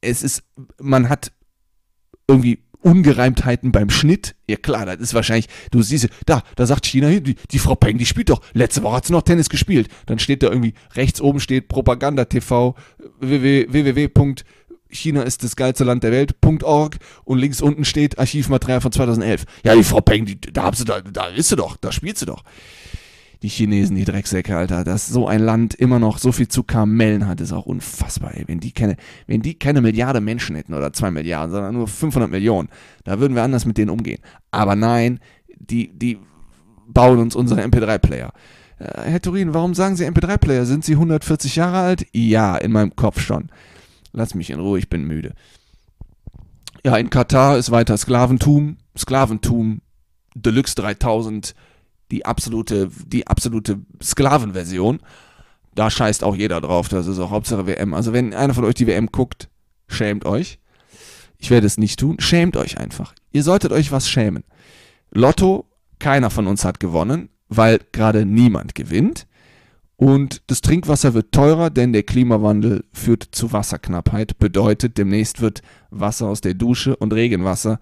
Es 0.00 0.22
ist, 0.22 0.42
man 0.80 1.08
hat 1.08 1.32
irgendwie 2.26 2.64
Ungereimtheiten 2.84 3.72
beim 3.72 3.88
Schnitt. 3.88 4.34
Ja 4.46 4.56
klar, 4.56 4.84
das 4.84 5.00
ist 5.00 5.14
wahrscheinlich, 5.14 5.48
du 5.70 5.80
siehst, 5.80 6.08
da, 6.26 6.42
da 6.54 6.66
sagt 6.66 6.84
China, 6.84 7.08
die, 7.08 7.34
die 7.34 7.58
Frau 7.58 7.74
Peng, 7.74 7.96
die 7.96 8.04
spielt 8.04 8.28
doch, 8.28 8.42
letzte 8.52 8.82
Woche 8.82 8.96
hat 8.96 9.06
sie 9.06 9.12
noch 9.12 9.22
Tennis 9.22 9.48
gespielt. 9.48 9.88
Dann 10.04 10.18
steht 10.18 10.42
da 10.42 10.48
irgendwie, 10.48 10.74
rechts 10.94 11.20
oben 11.20 11.40
steht 11.40 11.68
Propaganda 11.68 12.26
TV, 12.26 12.74
www. 13.20 14.08
China 14.94 15.22
ist 15.22 15.44
das 15.44 15.56
geilste 15.56 15.84
Land 15.84 16.02
der 16.04 16.12
Welt.org 16.12 16.96
und 17.24 17.38
links 17.38 17.60
unten 17.60 17.84
steht 17.84 18.18
Archivmaterial 18.18 18.80
von 18.80 18.92
2011. 18.92 19.44
Ja, 19.64 19.74
die 19.74 19.84
Frau 19.84 20.00
Peng, 20.00 20.24
die, 20.24 20.40
da, 20.40 20.70
da, 20.70 21.00
da 21.00 21.26
ist 21.28 21.48
sie 21.48 21.56
doch, 21.56 21.76
da 21.76 21.92
spielt 21.92 22.18
sie 22.18 22.26
doch 22.26 22.42
die 23.44 23.50
Chinesen, 23.50 23.94
die 23.94 24.06
Drecksäcke, 24.06 24.56
Alter, 24.56 24.84
dass 24.84 25.06
so 25.06 25.28
ein 25.28 25.42
Land 25.42 25.74
immer 25.74 25.98
noch 25.98 26.16
so 26.16 26.32
viel 26.32 26.48
zu 26.48 26.62
Kamellen 26.62 27.26
hat, 27.26 27.42
ist 27.42 27.52
auch 27.52 27.66
unfassbar, 27.66 28.34
ey. 28.34 28.44
Wenn 28.46 28.58
die 28.58 28.72
keine, 28.72 28.96
wenn 29.26 29.42
die 29.42 29.58
keine 29.58 29.82
Milliarde 29.82 30.22
Menschen 30.22 30.56
hätten 30.56 30.72
oder 30.72 30.94
zwei 30.94 31.10
Milliarden, 31.10 31.50
sondern 31.50 31.74
nur 31.74 31.86
500 31.86 32.30
Millionen, 32.30 32.70
da 33.04 33.20
würden 33.20 33.34
wir 33.34 33.42
anders 33.42 33.66
mit 33.66 33.76
denen 33.76 33.90
umgehen. 33.90 34.20
Aber 34.50 34.76
nein, 34.76 35.20
die, 35.58 35.92
die 35.92 36.18
bauen 36.88 37.18
uns 37.18 37.36
unsere 37.36 37.60
MP3-Player. 37.62 38.32
Äh, 38.78 39.10
Herr 39.10 39.20
Turin, 39.20 39.52
warum 39.52 39.74
sagen 39.74 39.96
Sie 39.96 40.06
MP3-Player? 40.06 40.64
Sind 40.64 40.86
Sie 40.86 40.94
140 40.94 41.56
Jahre 41.56 41.80
alt? 41.80 42.06
Ja, 42.14 42.56
in 42.56 42.72
meinem 42.72 42.96
Kopf 42.96 43.20
schon. 43.20 43.50
Lass 44.14 44.34
mich 44.34 44.50
in 44.50 44.60
Ruhe, 44.60 44.78
ich 44.78 44.88
bin 44.88 45.04
müde. 45.04 45.34
Ja, 46.84 46.96
in 46.96 47.10
Katar 47.10 47.58
ist 47.58 47.70
weiter 47.70 47.96
Sklaventum. 47.96 48.78
Sklaventum 48.96 49.82
Deluxe 50.34 50.74
3000 50.76 51.54
die 52.10 52.24
absolute, 52.24 52.90
die 53.06 53.26
absolute 53.26 53.80
Sklavenversion. 54.02 55.00
Da 55.74 55.90
scheißt 55.90 56.22
auch 56.22 56.36
jeder 56.36 56.60
drauf. 56.60 56.88
Das 56.88 57.06
ist 57.06 57.18
auch 57.18 57.30
Hauptsache 57.30 57.66
WM. 57.66 57.92
Also 57.94 58.12
wenn 58.12 58.32
einer 58.32 58.54
von 58.54 58.64
euch 58.64 58.74
die 58.74 58.86
WM 58.86 59.08
guckt, 59.10 59.48
schämt 59.88 60.24
euch. 60.24 60.58
Ich 61.38 61.50
werde 61.50 61.66
es 61.66 61.76
nicht 61.76 61.98
tun. 61.98 62.16
Schämt 62.20 62.56
euch 62.56 62.78
einfach. 62.78 63.14
Ihr 63.32 63.42
solltet 63.42 63.72
euch 63.72 63.90
was 63.90 64.08
schämen. 64.08 64.44
Lotto, 65.10 65.66
keiner 65.98 66.30
von 66.30 66.46
uns 66.46 66.64
hat 66.64 66.78
gewonnen, 66.78 67.30
weil 67.48 67.80
gerade 67.90 68.24
niemand 68.24 68.74
gewinnt. 68.74 69.26
Und 69.96 70.42
das 70.48 70.60
Trinkwasser 70.60 71.14
wird 71.14 71.32
teurer, 71.32 71.70
denn 71.70 71.92
der 71.92 72.02
Klimawandel 72.02 72.84
führt 72.92 73.28
zu 73.30 73.52
Wasserknappheit. 73.52 74.38
Bedeutet, 74.38 74.98
demnächst 74.98 75.40
wird 75.40 75.62
Wasser 75.90 76.26
aus 76.26 76.40
der 76.40 76.54
Dusche 76.54 76.96
und 76.96 77.12
Regenwasser 77.12 77.78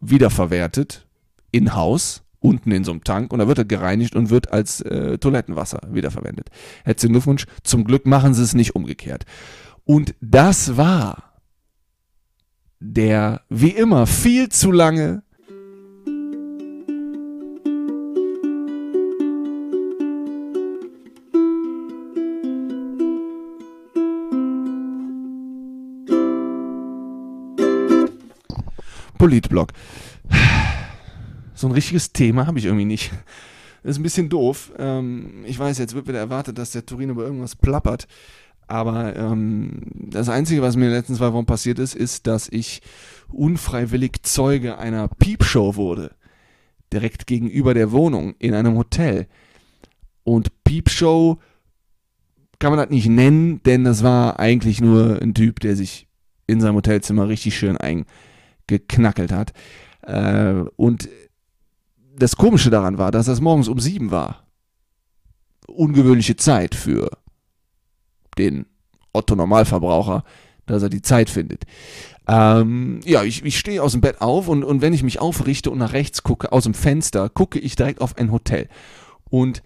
wiederverwertet 0.00 1.06
in 1.50 1.74
Haus 1.74 2.22
unten 2.40 2.72
in 2.72 2.84
so 2.84 2.90
einem 2.90 3.04
Tank 3.04 3.32
und 3.32 3.38
da 3.38 3.48
wird 3.48 3.58
er 3.58 3.64
gereinigt 3.64 4.16
und 4.16 4.30
wird 4.30 4.52
als 4.52 4.80
äh, 4.80 5.18
Toilettenwasser 5.18 5.80
wiederverwendet. 5.90 6.48
Herzlichen 6.84 7.12
Glückwunsch. 7.12 7.46
Zum 7.62 7.84
Glück 7.84 8.06
machen 8.06 8.34
sie 8.34 8.42
es 8.42 8.54
nicht 8.54 8.74
umgekehrt. 8.74 9.24
Und 9.84 10.14
das 10.20 10.76
war 10.76 11.34
der, 12.80 13.42
wie 13.50 13.70
immer, 13.70 14.06
viel 14.06 14.48
zu 14.48 14.72
lange 14.72 15.22
Politblog. 29.20 29.74
So 31.52 31.66
ein 31.66 31.74
richtiges 31.74 32.14
Thema 32.14 32.46
habe 32.46 32.58
ich 32.58 32.64
irgendwie 32.64 32.86
nicht. 32.86 33.10
Das 33.82 33.90
ist 33.90 33.98
ein 33.98 34.02
bisschen 34.02 34.30
doof. 34.30 34.72
Ähm, 34.78 35.44
ich 35.44 35.58
weiß, 35.58 35.76
jetzt 35.76 35.94
wird 35.94 36.08
wieder 36.08 36.20
erwartet, 36.20 36.56
dass 36.56 36.70
der 36.70 36.86
Turin 36.86 37.10
über 37.10 37.24
irgendwas 37.24 37.54
plappert. 37.54 38.08
Aber 38.66 39.14
ähm, 39.14 39.82
das 39.94 40.30
Einzige, 40.30 40.62
was 40.62 40.74
mir 40.74 40.86
in 40.86 40.92
den 40.92 40.98
letzten 40.98 41.16
zwei 41.16 41.34
Wochen 41.34 41.44
passiert 41.44 41.78
ist, 41.78 41.94
ist, 41.94 42.26
dass 42.26 42.48
ich 42.48 42.80
unfreiwillig 43.28 44.22
Zeuge 44.22 44.78
einer 44.78 45.08
Piepshow 45.08 45.76
wurde. 45.76 46.12
Direkt 46.90 47.26
gegenüber 47.26 47.74
der 47.74 47.92
Wohnung 47.92 48.36
in 48.38 48.54
einem 48.54 48.78
Hotel. 48.78 49.26
Und 50.24 50.64
Piepshow 50.64 51.38
kann 52.58 52.72
man 52.72 52.78
das 52.78 52.88
nicht 52.88 53.10
nennen, 53.10 53.62
denn 53.64 53.84
das 53.84 54.02
war 54.02 54.40
eigentlich 54.40 54.80
nur 54.80 55.20
ein 55.20 55.34
Typ, 55.34 55.60
der 55.60 55.76
sich 55.76 56.08
in 56.46 56.62
seinem 56.62 56.76
Hotelzimmer 56.76 57.28
richtig 57.28 57.58
schön 57.58 57.76
eingeknackelt 58.70 59.32
hat. 59.32 59.52
Äh, 60.02 60.64
und 60.76 61.08
das 62.16 62.36
Komische 62.36 62.70
daran 62.70 62.98
war, 62.98 63.10
dass 63.10 63.26
das 63.26 63.40
morgens 63.40 63.68
um 63.68 63.80
sieben 63.80 64.10
war. 64.10 64.46
Ungewöhnliche 65.66 66.36
Zeit 66.36 66.74
für 66.74 67.10
den 68.38 68.66
Otto 69.12 69.34
Normalverbraucher, 69.36 70.24
dass 70.66 70.82
er 70.82 70.88
die 70.88 71.02
Zeit 71.02 71.30
findet. 71.30 71.64
Ähm, 72.28 73.00
ja, 73.04 73.22
ich, 73.24 73.44
ich 73.44 73.58
stehe 73.58 73.82
aus 73.82 73.92
dem 73.92 74.00
Bett 74.00 74.20
auf 74.20 74.48
und, 74.48 74.62
und 74.62 74.82
wenn 74.82 74.92
ich 74.92 75.02
mich 75.02 75.20
aufrichte 75.20 75.70
und 75.70 75.78
nach 75.78 75.92
rechts 75.92 76.22
gucke, 76.22 76.52
aus 76.52 76.64
dem 76.64 76.74
Fenster, 76.74 77.28
gucke 77.28 77.58
ich 77.58 77.76
direkt 77.76 78.00
auf 78.00 78.16
ein 78.18 78.30
Hotel. 78.30 78.68
Und 79.30 79.62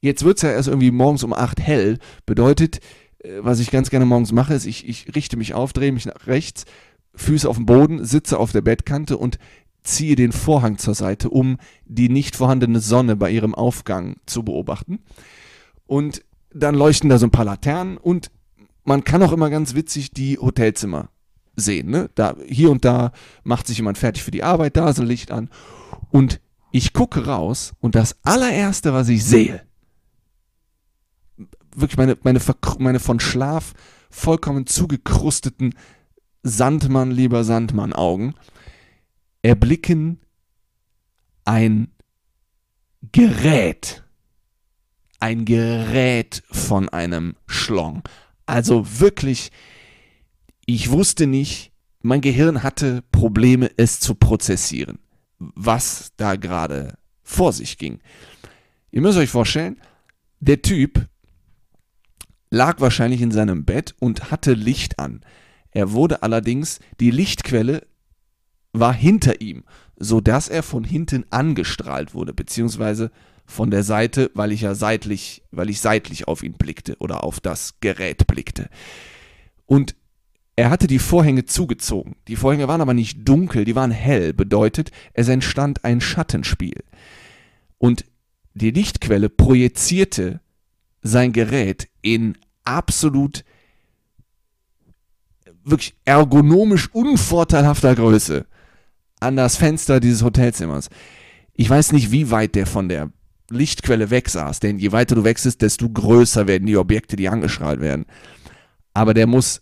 jetzt 0.00 0.24
wird 0.24 0.38
es 0.38 0.42
ja 0.42 0.50
erst 0.50 0.68
irgendwie 0.68 0.90
morgens 0.90 1.24
um 1.24 1.32
acht 1.32 1.60
hell. 1.60 1.98
Bedeutet, 2.24 2.80
äh, 3.22 3.38
was 3.40 3.60
ich 3.60 3.70
ganz 3.70 3.90
gerne 3.90 4.06
morgens 4.06 4.32
mache, 4.32 4.54
ist, 4.54 4.66
ich, 4.66 4.88
ich 4.88 5.14
richte 5.14 5.36
mich 5.36 5.54
auf, 5.54 5.72
drehe 5.72 5.92
mich 5.92 6.06
nach 6.06 6.26
rechts, 6.26 6.64
Füße 7.16 7.48
auf 7.48 7.56
dem 7.56 7.66
Boden, 7.66 8.04
sitze 8.04 8.38
auf 8.38 8.52
der 8.52 8.60
Bettkante 8.60 9.16
und 9.16 9.38
ziehe 9.82 10.16
den 10.16 10.32
Vorhang 10.32 10.78
zur 10.78 10.94
Seite, 10.94 11.30
um 11.30 11.58
die 11.84 12.08
nicht 12.08 12.36
vorhandene 12.36 12.80
Sonne 12.80 13.16
bei 13.16 13.30
ihrem 13.30 13.54
Aufgang 13.54 14.16
zu 14.26 14.42
beobachten. 14.42 15.00
Und 15.86 16.24
dann 16.52 16.74
leuchten 16.74 17.10
da 17.10 17.18
so 17.18 17.26
ein 17.26 17.30
paar 17.30 17.44
Laternen 17.44 17.96
und 17.96 18.30
man 18.84 19.04
kann 19.04 19.22
auch 19.22 19.32
immer 19.32 19.50
ganz 19.50 19.74
witzig 19.74 20.10
die 20.10 20.38
Hotelzimmer 20.38 21.10
sehen. 21.56 21.90
Ne? 21.90 22.10
Da, 22.14 22.36
hier 22.46 22.70
und 22.70 22.84
da 22.84 23.12
macht 23.42 23.66
sich 23.66 23.78
jemand 23.78 23.98
fertig 23.98 24.22
für 24.22 24.30
die 24.30 24.42
Arbeit, 24.42 24.76
da 24.76 24.90
ist 24.90 25.00
ein 25.00 25.06
Licht 25.06 25.30
an. 25.30 25.50
Und 26.10 26.40
ich 26.70 26.92
gucke 26.92 27.26
raus 27.26 27.72
und 27.80 27.94
das 27.94 28.16
allererste, 28.22 28.92
was 28.92 29.08
ich 29.08 29.24
sehe, 29.24 29.62
wirklich 31.74 31.96
meine, 31.96 32.16
meine, 32.22 32.40
meine 32.78 33.00
von 33.00 33.20
Schlaf 33.20 33.74
vollkommen 34.10 34.66
zugekrusteten 34.66 35.74
Sandmann, 36.46 37.10
lieber 37.10 37.44
Sandmann-Augen, 37.44 38.34
erblicken 39.42 40.20
ein 41.44 41.88
Gerät. 43.12 44.04
Ein 45.20 45.44
Gerät 45.44 46.42
von 46.50 46.88
einem 46.88 47.36
Schlong. 47.46 48.02
Also 48.44 49.00
wirklich, 49.00 49.50
ich 50.66 50.90
wusste 50.90 51.26
nicht, 51.26 51.72
mein 52.02 52.20
Gehirn 52.20 52.62
hatte 52.62 53.02
Probleme, 53.10 53.70
es 53.76 53.98
zu 53.98 54.14
prozessieren, 54.14 54.98
was 55.38 56.12
da 56.16 56.36
gerade 56.36 56.98
vor 57.22 57.52
sich 57.52 57.78
ging. 57.78 58.00
Ihr 58.90 59.00
müsst 59.00 59.18
euch 59.18 59.30
vorstellen, 59.30 59.80
der 60.40 60.62
Typ 60.62 61.08
lag 62.50 62.80
wahrscheinlich 62.80 63.20
in 63.20 63.32
seinem 63.32 63.64
Bett 63.64 63.94
und 63.98 64.30
hatte 64.30 64.52
Licht 64.52 64.98
an. 64.98 65.22
Er 65.76 65.92
wurde 65.92 66.22
allerdings, 66.22 66.80
die 67.00 67.10
Lichtquelle 67.10 67.86
war 68.72 68.94
hinter 68.94 69.42
ihm, 69.42 69.64
so 69.98 70.22
dass 70.22 70.48
er 70.48 70.62
von 70.62 70.84
hinten 70.84 71.26
angestrahlt 71.28 72.14
wurde, 72.14 72.32
beziehungsweise 72.32 73.10
von 73.44 73.70
der 73.70 73.82
Seite, 73.82 74.30
weil 74.32 74.52
ich 74.52 74.62
ja 74.62 74.74
seitlich, 74.74 75.42
weil 75.50 75.68
ich 75.68 75.82
seitlich 75.82 76.28
auf 76.28 76.42
ihn 76.42 76.54
blickte 76.54 76.96
oder 76.98 77.22
auf 77.22 77.40
das 77.40 77.78
Gerät 77.80 78.26
blickte. 78.26 78.70
Und 79.66 79.94
er 80.56 80.70
hatte 80.70 80.86
die 80.86 80.98
Vorhänge 80.98 81.44
zugezogen. 81.44 82.16
Die 82.26 82.36
Vorhänge 82.36 82.68
waren 82.68 82.80
aber 82.80 82.94
nicht 82.94 83.28
dunkel, 83.28 83.66
die 83.66 83.76
waren 83.76 83.90
hell, 83.90 84.32
bedeutet, 84.32 84.92
es 85.12 85.28
entstand 85.28 85.84
ein 85.84 86.00
Schattenspiel. 86.00 86.84
Und 87.76 88.06
die 88.54 88.70
Lichtquelle 88.70 89.28
projizierte 89.28 90.40
sein 91.02 91.34
Gerät 91.34 91.90
in 92.00 92.38
absolut 92.64 93.44
wirklich 95.66 95.96
ergonomisch 96.04 96.88
unvorteilhafter 96.92 97.94
Größe 97.94 98.46
an 99.20 99.36
das 99.36 99.56
Fenster 99.56 100.00
dieses 100.00 100.22
Hotelzimmers. 100.22 100.88
Ich 101.54 101.68
weiß 101.68 101.92
nicht, 101.92 102.12
wie 102.12 102.30
weit 102.30 102.54
der 102.54 102.66
von 102.66 102.88
der 102.88 103.10
Lichtquelle 103.50 104.10
weg 104.10 104.28
saß, 104.28 104.60
denn 104.60 104.78
je 104.78 104.92
weiter 104.92 105.14
du 105.14 105.24
wechselst, 105.24 105.62
desto 105.62 105.88
größer 105.88 106.46
werden 106.46 106.66
die 106.66 106.76
Objekte, 106.76 107.16
die 107.16 107.28
angestrahlt 107.28 107.80
werden. 107.80 108.06
Aber 108.94 109.14
der 109.14 109.26
muss 109.26 109.60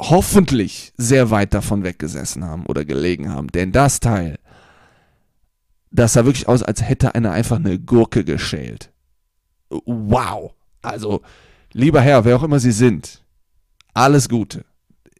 hoffentlich 0.00 0.92
sehr 0.96 1.30
weit 1.30 1.54
davon 1.54 1.84
weggesessen 1.84 2.44
haben 2.44 2.66
oder 2.66 2.84
gelegen 2.84 3.30
haben, 3.30 3.48
denn 3.48 3.72
das 3.72 4.00
Teil, 4.00 4.38
das 5.90 6.14
sah 6.14 6.24
wirklich 6.24 6.48
aus, 6.48 6.62
als 6.62 6.82
hätte 6.82 7.14
einer 7.14 7.32
einfach 7.32 7.56
eine 7.56 7.78
Gurke 7.78 8.24
geschält. 8.24 8.92
Wow! 9.70 10.54
Also, 10.82 11.22
lieber 11.72 12.00
Herr, 12.00 12.24
wer 12.24 12.36
auch 12.36 12.42
immer 12.42 12.60
Sie 12.60 12.72
sind, 12.72 13.24
alles 13.96 14.28
Gute. 14.28 14.64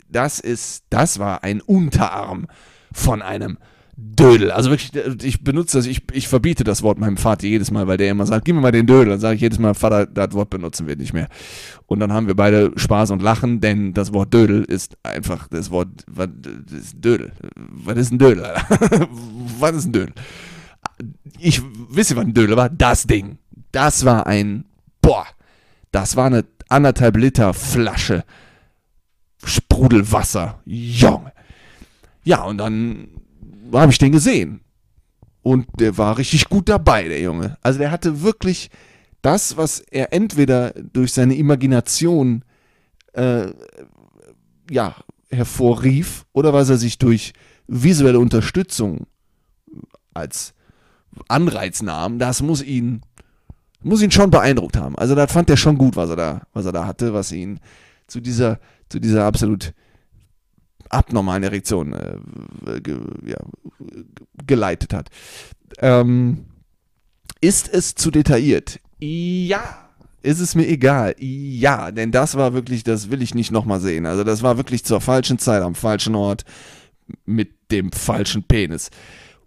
Das 0.08 0.38
ist, 0.38 0.84
das 0.90 1.18
war 1.18 1.42
ein 1.42 1.60
Unterarm 1.60 2.46
von 2.92 3.22
einem 3.22 3.58
Dödel. 3.96 4.50
Also 4.50 4.70
wirklich, 4.70 4.94
ich 5.24 5.42
benutze 5.42 5.78
das, 5.78 5.86
ich, 5.86 6.02
ich 6.12 6.28
verbiete 6.28 6.64
das 6.64 6.82
Wort 6.82 6.98
meinem 6.98 7.16
Vater 7.16 7.46
jedes 7.46 7.70
Mal, 7.70 7.86
weil 7.86 7.96
der 7.96 8.10
immer 8.10 8.26
sagt, 8.26 8.44
gib 8.44 8.54
mir 8.54 8.60
mal 8.60 8.70
den 8.70 8.86
Dödel. 8.86 9.08
Dann 9.08 9.20
sage 9.20 9.36
ich 9.36 9.40
jedes 9.40 9.58
Mal, 9.58 9.72
Vater, 9.72 10.04
das 10.04 10.32
Wort 10.32 10.50
benutzen 10.50 10.86
wir 10.86 10.96
nicht 10.96 11.14
mehr. 11.14 11.28
Und 11.86 12.00
dann 12.00 12.12
haben 12.12 12.26
wir 12.26 12.36
beide 12.36 12.72
Spaß 12.76 13.10
und 13.10 13.22
Lachen, 13.22 13.60
denn 13.60 13.94
das 13.94 14.12
Wort 14.12 14.34
Dödel 14.34 14.64
ist 14.64 14.98
einfach 15.02 15.48
das 15.48 15.70
Wort, 15.70 15.88
was 16.06 16.28
ist 16.70 17.02
Dödel? 17.02 17.32
Was 17.56 17.96
ist 17.96 18.12
ein 18.12 18.18
Dödel? 18.18 18.44
was 19.58 19.72
ist 19.74 19.86
ein 19.86 19.92
Dödel? 19.92 20.14
Ich 21.38 21.62
wisse, 21.90 22.16
was 22.16 22.24
ein 22.24 22.34
Dödel 22.34 22.56
war. 22.56 22.68
Das 22.68 23.06
Ding. 23.06 23.38
Das 23.72 24.04
war 24.04 24.26
ein, 24.26 24.66
boah, 25.00 25.26
das 25.90 26.16
war 26.16 26.26
eine 26.26 26.44
anderthalb 26.68 27.16
Liter 27.16 27.54
Flasche 27.54 28.24
Sprudelwasser. 29.46 30.60
Junge. 30.64 31.32
Ja, 32.24 32.42
und 32.44 32.58
dann 32.58 33.08
habe 33.72 33.92
ich 33.92 33.98
den 33.98 34.12
gesehen. 34.12 34.60
Und 35.42 35.66
der 35.78 35.96
war 35.96 36.18
richtig 36.18 36.48
gut 36.48 36.68
dabei, 36.68 37.06
der 37.06 37.20
Junge. 37.20 37.56
Also 37.62 37.78
der 37.78 37.90
hatte 37.90 38.22
wirklich 38.22 38.70
das, 39.22 39.56
was 39.56 39.80
er 39.80 40.12
entweder 40.12 40.70
durch 40.70 41.12
seine 41.12 41.36
Imagination 41.36 42.44
äh, 43.12 43.48
ja, 44.70 44.96
hervorrief 45.30 46.26
oder 46.32 46.52
was 46.52 46.68
er 46.68 46.76
sich 46.76 46.98
durch 46.98 47.32
visuelle 47.66 48.18
Unterstützung 48.18 49.06
als 50.14 50.54
Anreiz 51.28 51.82
nahm, 51.82 52.18
das 52.18 52.42
muss 52.42 52.62
ihn, 52.62 53.02
muss 53.82 54.02
ihn 54.02 54.10
schon 54.10 54.30
beeindruckt 54.30 54.76
haben. 54.76 54.96
Also 54.96 55.14
das 55.14 55.32
fand 55.32 55.50
er 55.50 55.56
schon 55.56 55.78
gut, 55.78 55.96
was 55.96 56.10
er 56.10 56.16
da, 56.16 56.42
was 56.52 56.66
er 56.66 56.72
da 56.72 56.86
hatte, 56.86 57.14
was 57.14 57.32
ihn 57.32 57.60
zu 58.06 58.20
dieser, 58.20 58.58
zu 58.88 59.00
dieser 59.00 59.24
absolut 59.24 59.72
abnormalen 60.88 61.42
Erektion 61.42 61.92
äh, 61.92 62.80
ge, 62.80 62.98
ja, 63.24 63.38
geleitet 64.46 64.94
hat. 64.94 65.08
Ähm, 65.78 66.46
ist 67.40 67.68
es 67.68 67.94
zu 67.94 68.10
detailliert? 68.10 68.80
Ja. 68.98 69.82
Ist 70.22 70.40
es 70.40 70.54
mir 70.54 70.66
egal? 70.66 71.14
Ja, 71.18 71.92
denn 71.92 72.10
das 72.10 72.34
war 72.34 72.52
wirklich, 72.52 72.82
das 72.82 73.10
will 73.10 73.22
ich 73.22 73.34
nicht 73.34 73.52
nochmal 73.52 73.80
sehen. 73.80 74.06
Also 74.06 74.24
das 74.24 74.42
war 74.42 74.56
wirklich 74.56 74.84
zur 74.84 75.00
falschen 75.00 75.38
Zeit, 75.38 75.62
am 75.62 75.76
falschen 75.76 76.16
Ort, 76.16 76.44
mit 77.24 77.70
dem 77.70 77.92
falschen 77.92 78.42
Penis. 78.42 78.90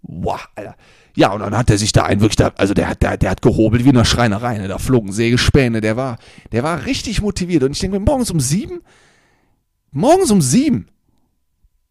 Wow, 0.02 0.48
Alter. 0.54 0.76
Ja, 1.16 1.32
und 1.32 1.40
dann 1.40 1.56
hat 1.56 1.68
er 1.68 1.76
sich 1.76 1.92
da 1.92 2.04
ein 2.04 2.20
wirklich, 2.20 2.36
da, 2.36 2.52
also 2.56 2.72
der 2.72 2.88
hat, 2.88 3.02
der, 3.02 3.18
der 3.18 3.30
hat 3.30 3.42
gehobelt 3.42 3.84
wie 3.84 3.90
in 3.90 3.96
einer 3.96 4.04
Schreinerei, 4.04 4.56
ne? 4.56 4.68
da 4.68 4.78
flogen 4.78 5.12
Sägespäne, 5.12 5.80
der 5.80 5.96
war, 5.96 6.18
der 6.52 6.62
war 6.62 6.86
richtig 6.86 7.20
motiviert. 7.20 7.62
Und 7.64 7.72
ich 7.72 7.80
denke 7.80 7.98
mir, 7.98 8.04
morgens 8.04 8.30
um 8.30 8.40
sieben, 8.40 8.80
morgens 9.90 10.30
um 10.30 10.40
sieben, 10.40 10.88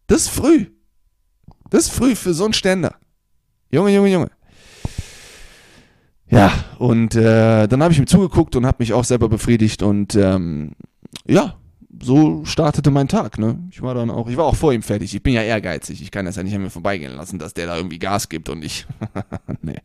das 0.08 0.24
ist 0.24 0.29
früh. 0.29 0.68
Das 1.70 1.86
ist 1.86 1.91
früh 1.91 2.15
für 2.15 2.34
so 2.34 2.46
einen 2.46 2.53
Ständer. 2.53 2.96
Junge, 3.72 3.91
Junge, 3.91 4.10
Junge. 4.10 4.32
Ja, 6.29 6.51
und 6.77 7.15
äh, 7.15 7.68
dann 7.68 7.82
habe 7.82 7.94
ich 7.94 8.00
ihm 8.00 8.08
zugeguckt 8.08 8.56
und 8.56 8.65
habe 8.65 8.77
mich 8.79 8.94
auch 8.94 9.03
selber 9.03 9.29
befriedigt 9.29 9.82
und 9.82 10.15
ähm, 10.15 10.74
ja, 11.27 11.56
so 12.01 12.46
startete 12.46 12.91
mein 12.91 13.08
Tag, 13.08 13.39
ne? 13.39 13.60
Ich 13.72 13.82
war 13.82 13.96
dann 13.96 14.10
auch, 14.10 14.29
ich 14.29 14.38
war 14.38 14.46
auch 14.46 14.56
vor 14.56 14.74
ihm 14.74 14.84
fertig. 14.84 15.13
Ich 15.13 15.24
bin 15.24 15.34
ja 15.34 15.41
ehrgeizig. 15.41 16.01
Ich 16.01 16.12
kann 16.12 16.25
das 16.25 16.36
ja 16.36 16.44
nicht 16.44 16.56
an 16.56 16.62
mir 16.62 16.70
vorbeigehen 16.70 17.15
lassen, 17.15 17.39
dass 17.39 17.53
der 17.53 17.65
da 17.65 17.77
irgendwie 17.77 18.00
Gas 18.00 18.29
gibt 18.29 18.50
und 18.50 18.63
ich. 18.63 18.86
nee. 19.62 19.77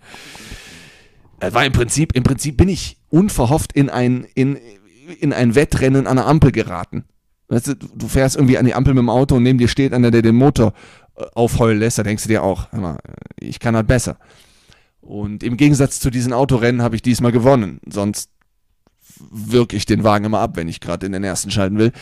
Es 1.41 1.55
war 1.55 1.65
im 1.65 1.73
Prinzip, 1.73 2.15
im 2.15 2.23
Prinzip 2.23 2.57
bin 2.57 2.69
ich 2.69 2.99
unverhofft 3.09 3.73
in 3.73 3.91
ein, 3.91 4.27
in, 4.35 4.59
in 5.19 5.33
ein 5.33 5.55
Wettrennen 5.55 6.07
an 6.07 6.17
der 6.17 6.27
Ampel 6.27 6.53
geraten. 6.53 7.05
Weißt 7.49 7.69
du, 7.69 7.75
du 7.77 8.09
fährst 8.09 8.37
irgendwie 8.37 8.59
an 8.59 8.65
die 8.65 8.75
Ampel 8.75 8.95
mit 8.95 9.03
dem 9.03 9.11
Auto 9.11 9.37
und 9.37 9.43
neben 9.43 9.59
dir 9.59 9.69
steht 9.69 9.93
einer, 9.93 10.11
der 10.11 10.23
den 10.23 10.35
Motor 10.35 10.73
äh, 11.17 11.25
aufheulen 11.35 11.79
lässt, 11.79 11.99
da 11.99 12.03
denkst 12.03 12.23
du 12.25 12.29
dir 12.29 12.43
auch, 12.43 12.73
mal, 12.73 12.99
ich 13.39 13.61
kann 13.61 13.77
halt 13.77 13.87
besser. 13.87 14.17
Und 15.01 15.43
im 15.43 15.57
Gegensatz 15.57 16.01
zu 16.01 16.11
diesen 16.11 16.33
Autorennen 16.33 16.81
habe 16.81 16.97
ich 16.97 17.03
diesmal 17.03 17.33
gewonnen. 17.33 17.81
Sonst 17.87 18.31
wirke 19.31 19.77
ich 19.77 19.85
den 19.85 20.03
Wagen 20.03 20.25
immer 20.25 20.41
ab, 20.41 20.57
wenn 20.57 20.69
ich 20.69 20.81
gerade 20.81 21.05
in 21.07 21.13
den 21.13 21.25
ersten 21.25 21.51
schalten 21.51 21.79
will. 21.79 21.93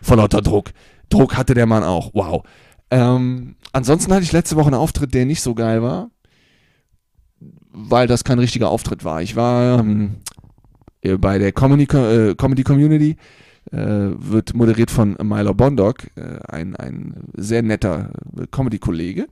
Vor 0.00 0.16
lauter 0.16 0.40
Druck. 0.40 0.70
Druck 1.08 1.36
hatte 1.36 1.54
der 1.54 1.66
Mann 1.66 1.82
auch. 1.82 2.10
Wow. 2.14 2.44
Ähm, 2.90 3.56
ansonsten 3.72 4.12
hatte 4.12 4.22
ich 4.22 4.32
letzte 4.32 4.56
Woche 4.56 4.66
einen 4.66 4.76
Auftritt, 4.76 5.12
der 5.12 5.26
nicht 5.26 5.42
so 5.42 5.54
geil 5.54 5.82
war, 5.82 6.10
weil 7.72 8.06
das 8.06 8.22
kein 8.22 8.38
richtiger 8.38 8.70
Auftritt 8.70 9.04
war. 9.04 9.22
Ich 9.22 9.34
war 9.34 9.80
ähm, 9.80 10.16
bei 11.18 11.38
der 11.38 11.52
Comedy, 11.52 11.84
äh, 11.84 12.34
Comedy 12.36 12.62
Community 12.62 13.10
äh, 13.10 13.16
wird 13.70 14.54
moderiert 14.54 14.90
von 14.90 15.16
Milo 15.22 15.54
Bondock, 15.54 16.04
äh, 16.16 16.40
ein, 16.48 16.76
ein 16.76 17.24
sehr 17.34 17.62
netter 17.62 18.10
äh, 18.36 18.46
Comedy-Kollege, 18.50 19.28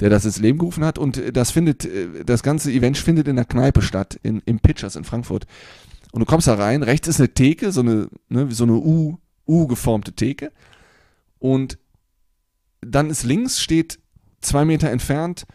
der 0.00 0.10
das 0.10 0.24
ins 0.24 0.38
Leben 0.38 0.58
gerufen 0.58 0.84
hat. 0.84 0.98
Und 0.98 1.20
das 1.36 1.50
findet, 1.50 1.84
äh, 1.84 2.24
das 2.24 2.42
ganze 2.42 2.70
Event 2.70 2.98
findet 2.98 3.28
in 3.28 3.36
der 3.36 3.44
Kneipe 3.44 3.82
statt, 3.82 4.18
in, 4.22 4.42
im 4.44 4.60
Pitchers 4.60 4.96
in 4.96 5.04
Frankfurt. 5.04 5.46
Und 6.12 6.20
du 6.20 6.26
kommst 6.26 6.46
da 6.46 6.54
rein, 6.54 6.82
rechts 6.82 7.08
ist 7.08 7.18
eine 7.18 7.32
Theke, 7.32 7.72
so 7.72 7.80
eine, 7.80 8.08
ne, 8.28 8.48
so 8.50 8.64
eine 8.64 8.74
U, 8.74 9.18
U 9.48 9.66
geformte 9.66 10.12
Theke. 10.12 10.52
Und 11.38 11.78
dann 12.82 13.10
ist 13.10 13.24
links, 13.24 13.60
steht 13.60 13.98
zwei 14.40 14.64
Meter 14.64 14.90
entfernt 14.90 15.46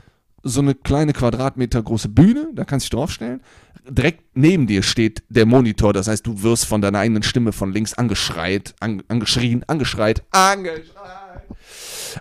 so 0.48 0.62
eine 0.62 0.75
kleine 0.75 1.13
Quadratmeter 1.13 1.82
große 1.82 2.10
Bühne, 2.10 2.50
da 2.54 2.66
kannst 2.66 2.86
du 2.86 2.89
dich 2.89 3.00
draufstellen. 3.00 3.42
Direkt 3.89 4.24
neben 4.34 4.68
dir 4.68 4.84
steht 4.84 5.24
der 5.30 5.46
Monitor, 5.46 5.94
das 5.94 6.08
heißt, 6.08 6.25
du 6.25 6.44
wirst 6.44 6.66
von 6.66 6.82
deiner 6.82 7.00
eigenen 7.00 7.24
Stimme 7.24 7.54
von 7.54 7.72
links 7.72 7.94
angeschreit, 7.94 8.75
an, 8.80 9.04
angeschrien, 9.08 9.63
angeschreit, 9.68 10.24
angeschreit, 10.32 10.84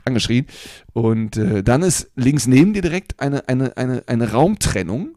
angeschrien. 0.05 0.47
Und 0.93 1.37
äh, 1.37 1.65
dann 1.65 1.83
ist 1.83 2.11
links 2.15 2.47
neben 2.47 2.73
dir 2.73 2.83
direkt 2.83 3.19
eine, 3.19 3.49
eine, 3.49 3.77
eine, 3.77 4.05
eine 4.07 4.33
Raumtrennung 4.33 5.17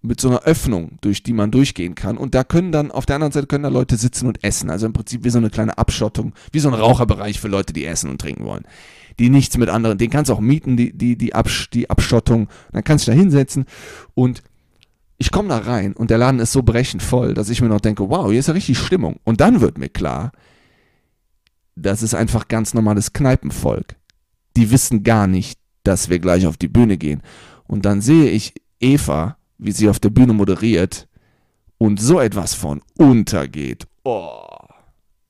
mit 0.00 0.20
so 0.20 0.28
einer 0.28 0.42
Öffnung, 0.42 0.98
durch 1.00 1.22
die 1.22 1.32
man 1.32 1.50
durchgehen 1.50 1.94
kann. 1.94 2.18
Und 2.18 2.34
da 2.34 2.44
können 2.44 2.72
dann, 2.72 2.90
auf 2.90 3.06
der 3.06 3.16
anderen 3.16 3.32
Seite 3.32 3.46
können 3.46 3.64
da 3.64 3.68
Leute 3.68 3.96
sitzen 3.96 4.26
und 4.26 4.42
essen. 4.42 4.70
Also 4.70 4.86
im 4.86 4.92
Prinzip 4.92 5.24
wie 5.24 5.30
so 5.30 5.38
eine 5.38 5.50
kleine 5.50 5.76
Abschottung, 5.78 6.34
wie 6.52 6.60
so 6.60 6.68
ein 6.68 6.74
Raucherbereich 6.74 7.40
für 7.40 7.48
Leute, 7.48 7.72
die 7.72 7.84
essen 7.84 8.10
und 8.10 8.20
trinken 8.20 8.44
wollen 8.44 8.64
die 9.18 9.30
nichts 9.30 9.56
mit 9.56 9.68
anderen, 9.68 9.98
den 9.98 10.10
kannst 10.10 10.28
du 10.28 10.34
auch 10.34 10.40
mieten, 10.40 10.76
die, 10.76 10.96
die, 10.96 11.16
die, 11.16 11.34
Absch 11.34 11.70
die 11.70 11.90
Abschottung, 11.90 12.48
dann 12.72 12.84
kannst 12.84 13.06
du 13.06 13.10
da 13.10 13.16
hinsetzen 13.16 13.66
und 14.14 14.42
ich 15.18 15.32
komme 15.32 15.48
da 15.48 15.58
rein 15.58 15.94
und 15.94 16.10
der 16.10 16.18
Laden 16.18 16.40
ist 16.40 16.52
so 16.52 16.62
brechend 16.62 17.02
voll, 17.02 17.34
dass 17.34 17.50
ich 17.50 17.60
mir 17.60 17.68
noch 17.68 17.80
denke, 17.80 18.08
wow, 18.08 18.30
hier 18.30 18.38
ist 18.38 18.46
ja 18.46 18.54
richtig 18.54 18.78
Stimmung. 18.78 19.18
Und 19.24 19.40
dann 19.40 19.60
wird 19.60 19.76
mir 19.76 19.88
klar, 19.88 20.30
das 21.74 22.02
ist 22.02 22.14
einfach 22.14 22.46
ganz 22.46 22.72
normales 22.72 23.12
Kneipenvolk. 23.12 23.96
Die 24.56 24.70
wissen 24.70 25.02
gar 25.02 25.26
nicht, 25.26 25.58
dass 25.82 26.08
wir 26.08 26.20
gleich 26.20 26.46
auf 26.46 26.56
die 26.56 26.68
Bühne 26.68 26.96
gehen. 26.96 27.22
Und 27.66 27.84
dann 27.84 28.00
sehe 28.00 28.30
ich 28.30 28.54
Eva, 28.80 29.36
wie 29.58 29.72
sie 29.72 29.88
auf 29.88 29.98
der 29.98 30.10
Bühne 30.10 30.32
moderiert 30.32 31.08
und 31.78 32.00
so 32.00 32.20
etwas 32.20 32.54
von 32.54 32.80
untergeht. 32.96 33.86
Oh, 34.04 34.46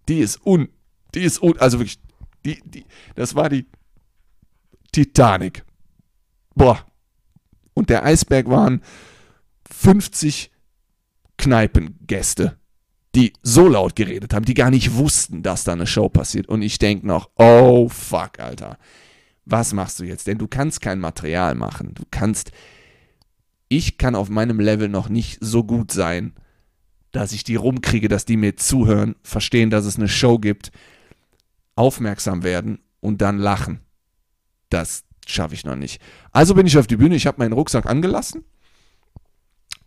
die 0.09 0.19
ist 0.19 0.45
un, 0.45 0.69
die 1.15 1.21
ist 1.21 1.43
un, 1.43 1.59
also 1.59 1.79
wirklich, 1.79 1.99
die, 2.45 2.63
die, 2.65 2.85
das 3.15 3.35
war 3.35 3.49
die 3.49 3.67
Titanic. 4.93 5.65
Boah. 6.55 6.85
Und 7.75 7.91
der 7.91 8.05
Eisberg 8.05 8.49
waren 8.49 8.83
50 9.71 10.51
Kneipengäste, 11.37 12.59
die 13.15 13.33
so 13.43 13.69
laut 13.69 13.95
geredet 13.97 14.35
haben, 14.35 14.45
die 14.45 14.55
gar 14.55 14.71
nicht 14.71 14.95
wussten, 14.95 15.43
dass 15.43 15.65
da 15.65 15.73
eine 15.73 15.87
Show 15.87 16.09
passiert. 16.09 16.49
Und 16.49 16.63
ich 16.63 16.79
denke 16.79 17.07
noch, 17.07 17.31
oh 17.37 17.89
fuck, 17.89 18.41
Alter. 18.41 18.79
Was 19.45 19.73
machst 19.73 20.01
du 20.01 20.05
jetzt? 20.05 20.27
Denn 20.27 20.39
du 20.39 20.47
kannst 20.47 20.81
kein 20.81 20.99
Material 20.99 21.55
machen. 21.55 21.95
Du 21.95 22.03
kannst. 22.11 22.51
Ich 23.69 23.99
kann 23.99 24.15
auf 24.15 24.29
meinem 24.29 24.61
Level 24.61 24.89
noch 24.89 25.09
nicht 25.09 25.39
so 25.41 25.63
gut 25.63 25.93
sein, 25.93 26.35
dass 27.13 27.33
ich 27.33 27.45
die 27.45 27.57
rumkriege, 27.57 28.09
dass 28.09 28.25
die 28.25 28.37
mir 28.37 28.57
zuhören, 28.57 29.15
verstehen, 29.23 29.71
dass 29.71 29.85
es 29.85 29.97
eine 29.97 30.09
Show 30.09 30.39
gibt, 30.39 30.71
aufmerksam 31.77 32.43
werden 32.43 32.81
und 33.01 33.21
dann 33.21 33.39
lachen. 33.39 33.81
Das 34.71 35.05
schaffe 35.27 35.55
ich 35.55 35.65
noch 35.65 35.77
nicht. 35.77 36.01
Also 36.33 36.55
bin 36.55 36.67
ich 36.67 36.79
auf 36.79 36.87
die 36.87 36.97
Bühne, 36.97 37.17
ich 37.17 37.27
habe 37.27 37.39
meinen 37.39 37.53
Rucksack 37.53 37.87
angelassen, 37.87 38.45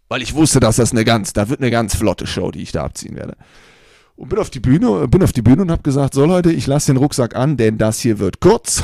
weil 0.08 0.22
ich 0.22 0.34
wusste, 0.36 0.60
dass 0.60 0.76
das 0.76 0.92
eine 0.92 1.06
ganz, 1.06 1.34
da 1.34 1.50
wird 1.50 1.62
eine 1.62 1.72
ganz 1.72 1.96
flotte 1.96 2.28
Show, 2.28 2.52
die 2.52 2.62
ich 2.62 2.72
da 2.72 2.84
abziehen 2.84 3.16
werde. 3.16 3.36
Und 4.16 4.30
bin 4.30 4.40
auf 4.40 4.50
die 4.50 4.60
Bühne, 4.60 5.08
bin 5.08 5.24
auf 5.24 5.32
die 5.32 5.42
Bühne 5.42 5.64
und 5.64 5.72
habe 5.72 5.82
gesagt, 5.84 6.14
so 6.14 6.26
Leute, 6.26 6.52
ich 6.52 6.68
lasse 6.68 6.94
den 6.94 6.98
Rucksack 6.98 7.36
an, 7.36 7.58
denn 7.58 7.78
das 7.78 8.00
hier 8.00 8.20
wird 8.20 8.40
kurz. 8.40 8.84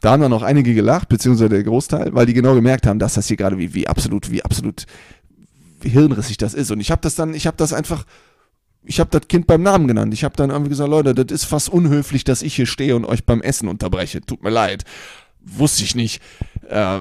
Da 0.00 0.12
haben 0.12 0.22
dann 0.22 0.30
noch 0.30 0.42
einige 0.42 0.74
gelacht, 0.74 1.08
beziehungsweise 1.08 1.48
der 1.48 1.64
Großteil, 1.64 2.14
weil 2.14 2.26
die 2.26 2.34
genau 2.34 2.54
gemerkt 2.54 2.86
haben, 2.86 3.00
dass 3.00 3.14
das 3.14 3.26
hier 3.26 3.36
gerade 3.36 3.58
wie, 3.58 3.74
wie 3.74 3.88
absolut, 3.88 4.30
wie 4.30 4.44
absolut 4.44 4.86
hirnrissig 5.82 6.36
das 6.36 6.54
ist. 6.54 6.70
Und 6.70 6.80
ich 6.80 6.92
habe 6.92 7.00
das 7.00 7.16
dann, 7.16 7.34
ich 7.34 7.46
habe 7.46 7.56
das 7.56 7.72
einfach 7.72 8.04
ich 8.84 9.00
habe 9.00 9.10
das 9.10 9.28
Kind 9.28 9.46
beim 9.46 9.62
Namen 9.62 9.86
genannt. 9.86 10.14
Ich 10.14 10.24
habe 10.24 10.36
dann 10.36 10.50
irgendwie 10.50 10.70
gesagt, 10.70 10.88
Leute, 10.88 11.14
das 11.14 11.30
ist 11.30 11.44
fast 11.44 11.68
unhöflich, 11.68 12.24
dass 12.24 12.42
ich 12.42 12.54
hier 12.54 12.66
stehe 12.66 12.96
und 12.96 13.04
euch 13.04 13.24
beim 13.24 13.42
Essen 13.42 13.68
unterbreche. 13.68 14.20
Tut 14.22 14.42
mir 14.42 14.50
leid. 14.50 14.84
Wusste 15.40 15.82
ich 15.82 15.94
nicht. 15.94 16.22
Äh, 16.68 17.00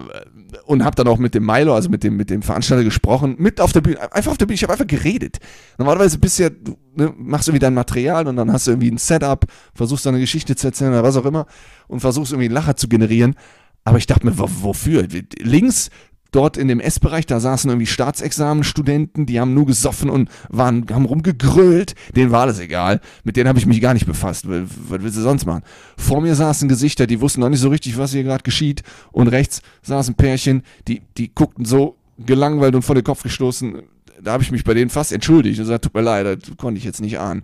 und 0.66 0.84
habe 0.84 0.96
dann 0.96 1.08
auch 1.08 1.18
mit 1.18 1.34
dem 1.34 1.46
Milo, 1.46 1.76
also 1.76 1.90
mit 1.90 2.04
dem, 2.04 2.16
mit 2.16 2.30
dem 2.30 2.42
Veranstalter 2.42 2.84
gesprochen, 2.84 3.36
mit 3.38 3.60
auf 3.60 3.74
der 3.74 3.82
Bühne, 3.82 4.12
einfach 4.14 4.32
auf 4.32 4.38
der 4.38 4.46
Bühne, 4.46 4.56
ich 4.56 4.64
habe 4.64 4.74
einfach 4.74 4.88
geredet. 4.88 5.40
Normalerweise 5.78 6.18
bist 6.18 6.40
du 6.40 6.44
ja, 6.44 6.50
du 6.50 6.78
ne, 6.96 7.14
machst 7.18 7.48
irgendwie 7.48 7.60
dein 7.60 7.74
Material 7.74 8.28
und 8.28 8.38
dann 8.38 8.52
hast 8.52 8.68
du 8.68 8.72
irgendwie 8.72 8.92
ein 8.92 8.98
Setup, 8.98 9.46
versuchst 9.74 10.06
deine 10.06 10.20
Geschichte 10.20 10.56
zu 10.56 10.68
erzählen 10.68 10.92
oder 10.92 11.04
was 11.04 11.18
auch 11.18 11.26
immer 11.26 11.48
und 11.88 12.00
versuchst 12.00 12.32
irgendwie 12.32 12.46
einen 12.46 12.54
Lacher 12.54 12.78
zu 12.78 12.88
generieren. 12.88 13.36
Aber 13.84 13.98
ich 13.98 14.08
dachte 14.08 14.26
mir, 14.26 14.34
wofür? 14.38 15.08
Links 15.40 15.90
dort 16.32 16.58
in 16.58 16.68
dem 16.68 16.80
Essbereich, 16.80 17.26
da 17.26 17.40
saßen 17.40 17.70
irgendwie 17.70 17.88
Staatsexamenstudenten, 17.88 19.26
die 19.26 19.40
haben 19.40 19.54
nur 19.54 19.66
gesoffen 19.66 20.10
und 20.10 20.30
waren, 20.50 20.86
haben 20.92 21.06
rumgegrölt. 21.06 21.96
Denen 22.16 22.32
war 22.32 22.42
alles 22.42 22.60
egal. 22.60 23.02
Mit 23.24 23.38
denen 23.38 23.48
habe 23.48 23.60
ich 23.60 23.66
mich 23.66 23.82
gar 23.82 23.94
nicht 23.94 24.06
befasst. 24.06 24.48
Was 24.48 24.70
willst 24.90 25.18
du 25.18 25.22
sonst 25.22 25.46
machen? 25.46 25.64
Vor 25.98 26.22
mir 26.22 26.36
saßen 26.36 26.68
Gesichter, 26.70 27.08
die 27.08 27.22
wussten 27.22 27.42
noch 27.42 27.50
nicht 27.50 27.60
so 27.60 27.70
richtig, 27.70 27.98
was 27.98 28.12
hier 28.12 28.24
gerade 28.24 28.44
geschieht. 28.44 28.84
Und 29.12 29.28
rechts 29.28 29.62
saßen 29.84 30.16
Pärchen, 30.16 30.64
die, 30.88 31.02
die 31.18 31.34
guckten 31.34 31.66
so 31.66 31.98
gelangweilt 32.18 32.76
und 32.76 32.82
vor 32.82 32.96
den 32.96 33.04
Kopf 33.04 33.24
gestoßen. 33.24 33.82
Da 34.22 34.34
habe 34.34 34.44
ich 34.44 34.52
mich 34.52 34.64
bei 34.64 34.74
denen 34.74 34.90
fast 34.90 35.12
entschuldigt 35.12 35.60
und 35.60 35.66
gesagt, 35.66 35.84
tut 35.84 35.94
mir 35.94 36.02
leid, 36.02 36.26
das 36.26 36.58
konnte 36.58 36.80
ich 36.80 36.84
jetzt 36.84 37.02
nicht 37.02 37.20
ahnen. 37.20 37.44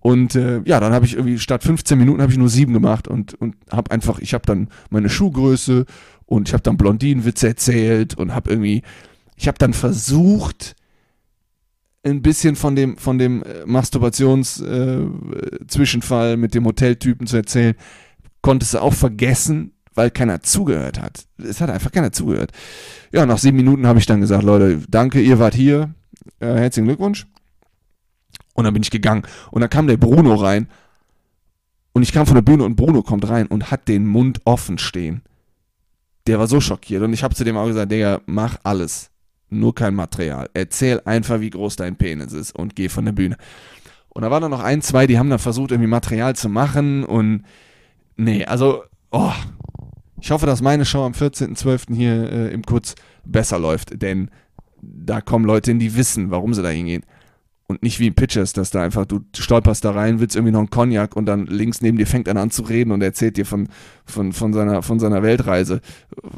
Und 0.00 0.36
äh, 0.36 0.60
ja, 0.64 0.78
dann 0.80 0.92
habe 0.92 1.06
ich 1.06 1.14
irgendwie 1.14 1.38
statt 1.38 1.64
15 1.64 1.98
Minuten 1.98 2.22
habe 2.22 2.30
ich 2.30 2.38
nur 2.38 2.48
sieben 2.48 2.72
gemacht 2.72 3.08
und, 3.08 3.34
und 3.34 3.56
habe 3.70 3.90
einfach, 3.90 4.20
ich 4.20 4.32
habe 4.32 4.46
dann 4.46 4.68
meine 4.90 5.08
Schuhgröße 5.08 5.86
und 6.28 6.48
ich 6.48 6.52
habe 6.52 6.62
dann 6.62 6.76
Blondinenwitze 6.76 7.48
erzählt 7.48 8.16
und 8.18 8.34
habe 8.34 8.50
irgendwie, 8.50 8.82
ich 9.36 9.48
habe 9.48 9.56
dann 9.56 9.72
versucht, 9.72 10.76
ein 12.04 12.20
bisschen 12.22 12.54
von 12.54 12.76
dem, 12.76 12.98
von 12.98 13.18
dem 13.18 13.42
äh, 13.42 13.64
Masturbations-Zwischenfall 13.66 16.32
äh, 16.32 16.36
mit 16.36 16.54
dem 16.54 16.66
Hoteltypen 16.66 17.26
zu 17.26 17.38
erzählen, 17.38 17.74
konntest 18.42 18.74
du 18.74 18.78
auch 18.78 18.92
vergessen, 18.92 19.72
weil 19.94 20.10
keiner 20.10 20.42
zugehört 20.42 21.00
hat. 21.00 21.24
Es 21.38 21.62
hat 21.62 21.70
einfach 21.70 21.92
keiner 21.92 22.12
zugehört. 22.12 22.52
Ja, 23.10 23.24
nach 23.26 23.38
sieben 23.38 23.56
Minuten 23.56 23.86
habe 23.86 23.98
ich 23.98 24.04
dann 24.06 24.20
gesagt, 24.20 24.44
Leute, 24.44 24.82
danke, 24.88 25.20
ihr 25.20 25.38
wart 25.38 25.54
hier. 25.54 25.94
Äh, 26.40 26.54
herzlichen 26.54 26.88
Glückwunsch. 26.88 27.26
Und 28.52 28.64
dann 28.64 28.74
bin 28.74 28.82
ich 28.82 28.90
gegangen. 28.90 29.22
Und 29.50 29.62
dann 29.62 29.70
kam 29.70 29.86
der 29.86 29.96
Bruno 29.96 30.34
rein. 30.34 30.68
Und 31.94 32.02
ich 32.02 32.12
kam 32.12 32.26
von 32.26 32.34
der 32.34 32.42
Bühne 32.42 32.64
und 32.64 32.76
Bruno 32.76 33.02
kommt 33.02 33.26
rein 33.28 33.46
und 33.46 33.70
hat 33.70 33.88
den 33.88 34.06
Mund 34.06 34.42
offen 34.44 34.76
stehen 34.78 35.22
der 36.28 36.38
war 36.38 36.46
so 36.46 36.60
schockiert. 36.60 37.02
Und 37.02 37.12
ich 37.12 37.22
habe 37.22 37.34
zu 37.34 37.44
dem 37.44 37.56
auch 37.56 37.66
gesagt, 37.66 37.90
Digga, 37.90 38.20
mach 38.26 38.58
alles. 38.62 39.10
Nur 39.50 39.74
kein 39.74 39.94
Material. 39.94 40.50
Erzähl 40.52 41.00
einfach, 41.04 41.40
wie 41.40 41.50
groß 41.50 41.76
dein 41.76 41.96
Penis 41.96 42.32
ist 42.32 42.54
und 42.54 42.76
geh 42.76 42.88
von 42.88 43.06
der 43.06 43.12
Bühne. 43.12 43.36
Und 44.10 44.22
da 44.22 44.30
waren 44.30 44.42
dann 44.42 44.50
noch 44.50 44.62
ein, 44.62 44.82
zwei, 44.82 45.06
die 45.06 45.18
haben 45.18 45.30
dann 45.30 45.38
versucht, 45.38 45.70
irgendwie 45.70 45.88
Material 45.88 46.36
zu 46.36 46.48
machen 46.48 47.04
und 47.04 47.44
nee, 48.16 48.44
also, 48.44 48.82
oh, 49.10 49.32
ich 50.20 50.30
hoffe, 50.30 50.44
dass 50.44 50.60
meine 50.60 50.84
Show 50.84 51.04
am 51.04 51.12
14.12. 51.12 51.94
hier 51.94 52.30
äh, 52.30 52.52
im 52.52 52.62
Kurz 52.62 52.94
besser 53.24 53.58
läuft, 53.58 54.02
denn 54.02 54.30
da 54.82 55.20
kommen 55.20 55.44
Leute 55.44 55.70
hin, 55.70 55.78
die 55.78 55.96
wissen, 55.96 56.30
warum 56.30 56.52
sie 56.52 56.62
da 56.62 56.68
hingehen. 56.68 57.04
Und 57.70 57.82
nicht 57.82 58.00
wie 58.00 58.06
in 58.06 58.14
Pitchers, 58.14 58.54
dass 58.54 58.70
da 58.70 58.82
einfach, 58.82 59.04
du 59.04 59.20
stolperst 59.36 59.84
da 59.84 59.90
rein, 59.90 60.20
willst 60.20 60.34
irgendwie 60.34 60.52
noch 60.52 60.60
einen 60.60 60.70
Cognac 60.70 61.14
und 61.14 61.26
dann 61.26 61.44
links 61.44 61.82
neben 61.82 61.98
dir 61.98 62.06
fängt 62.06 62.26
einer 62.26 62.40
an 62.40 62.50
zu 62.50 62.62
reden 62.62 62.92
und 62.92 63.02
erzählt 63.02 63.36
dir 63.36 63.44
von, 63.44 63.68
von, 64.06 64.32
von, 64.32 64.54
seiner, 64.54 64.82
von 64.82 64.98
seiner 64.98 65.22
Weltreise, 65.22 65.82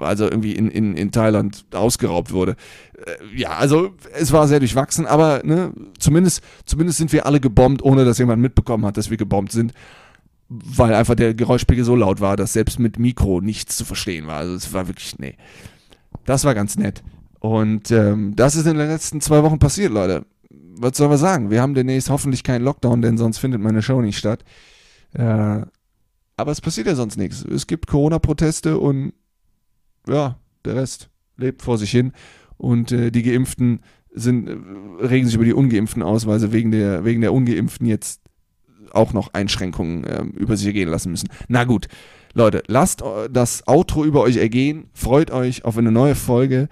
also 0.01 0.25
irgendwie 0.25 0.55
in, 0.55 0.73
in, 0.73 0.97
in 0.97 1.13
Thailand 1.13 1.67
ausgeraubt 1.73 2.33
wurde. 2.33 2.57
Äh, 2.99 3.39
ja, 3.39 3.51
also 3.51 3.95
es 4.13 4.33
war 4.33 4.49
sehr 4.49 4.59
durchwachsen, 4.59 5.07
aber 5.07 5.43
ne, 5.45 5.73
zumindest, 6.01 6.43
zumindest 6.67 6.99
sind 6.99 7.13
wir 7.13 7.27
alle 7.27 7.39
gebombt, 7.39 7.85
ohne 7.85 8.05
dass 8.05 8.19
jemand 8.19 8.43
mitbekommen 8.43 8.85
hat, 8.85 8.97
dass 8.97 9.11
wir 9.11 9.17
gebombt 9.17 9.53
sind 9.53 9.73
weil 10.51 10.95
einfach 10.95 11.15
der 11.15 11.33
Geräuschpegel 11.33 11.85
so 11.85 11.95
laut 11.95 12.21
war, 12.21 12.37
dass 12.37 12.53
selbst 12.53 12.81
mit 12.81 12.99
Mikro 12.99 13.41
nichts 13.41 13.77
zu 13.77 13.85
verstehen 13.85 14.27
war. 14.27 14.39
Also 14.39 14.55
es 14.55 14.73
war 14.73 14.89
wirklich, 14.89 15.17
nee. 15.21 15.37
Das 16.25 16.45
war 16.45 16.57
ganz 16.57 16.77
nett. 16.77 17.05
Und 17.39 17.93
ähm, 17.93 18.35
das 18.35 18.57
ist 18.57 18.67
in 18.67 18.77
den 18.77 18.89
letzten 18.89 19.21
zwei 19.21 19.45
Wochen 19.45 19.61
passiert, 19.61 19.93
Leute. 19.93 20.27
Was 20.83 20.97
soll 20.97 21.09
man 21.09 21.19
sagen? 21.19 21.51
Wir 21.51 21.61
haben 21.61 21.75
demnächst 21.75 22.09
hoffentlich 22.09 22.43
keinen 22.43 22.65
Lockdown, 22.65 23.03
denn 23.03 23.19
sonst 23.19 23.37
findet 23.37 23.61
meine 23.61 23.83
Show 23.83 24.01
nicht 24.01 24.17
statt. 24.17 24.45
Äh, 25.13 25.61
aber 26.37 26.53
es 26.53 26.63
passiert 26.63 26.87
ja 26.87 26.95
sonst 26.95 27.19
nichts. 27.19 27.45
Es 27.45 27.67
gibt 27.67 27.87
Corona-Proteste 27.87 28.79
und 28.79 29.13
ja, 30.09 30.39
der 30.65 30.77
Rest 30.77 31.11
lebt 31.37 31.61
vor 31.61 31.77
sich 31.77 31.91
hin. 31.91 32.13
Und 32.57 32.93
äh, 32.93 33.11
die 33.11 33.23
Geimpften 33.23 33.81
sind, 34.11 34.49
äh, 34.49 35.05
regen 35.05 35.27
sich 35.27 35.35
über 35.35 35.45
die 35.45 35.53
Ungeimpften 35.53 36.03
aus, 36.03 36.27
weil 36.27 36.41
sie 36.41 36.51
wegen 36.51 36.71
der, 36.71 37.05
wegen 37.05 37.21
der 37.21 37.35
Ungeimpften 37.35 37.87
jetzt 37.87 38.23
auch 38.93 39.13
noch 39.13 39.35
Einschränkungen 39.35 40.05
äh, 40.05 40.23
über 40.23 40.57
sich 40.57 40.67
ergehen 40.67 40.89
lassen 40.89 41.11
müssen. 41.11 41.29
Na 41.49 41.65
gut, 41.65 41.89
Leute, 42.33 42.63
lasst 42.69 43.03
das 43.31 43.67
Outro 43.67 44.05
über 44.05 44.23
euch 44.23 44.37
ergehen. 44.37 44.89
Freut 44.95 45.31
euch 45.31 45.67
auf 45.67 45.77
eine 45.77 45.93
neue 45.93 46.15
Folge. 46.15 46.69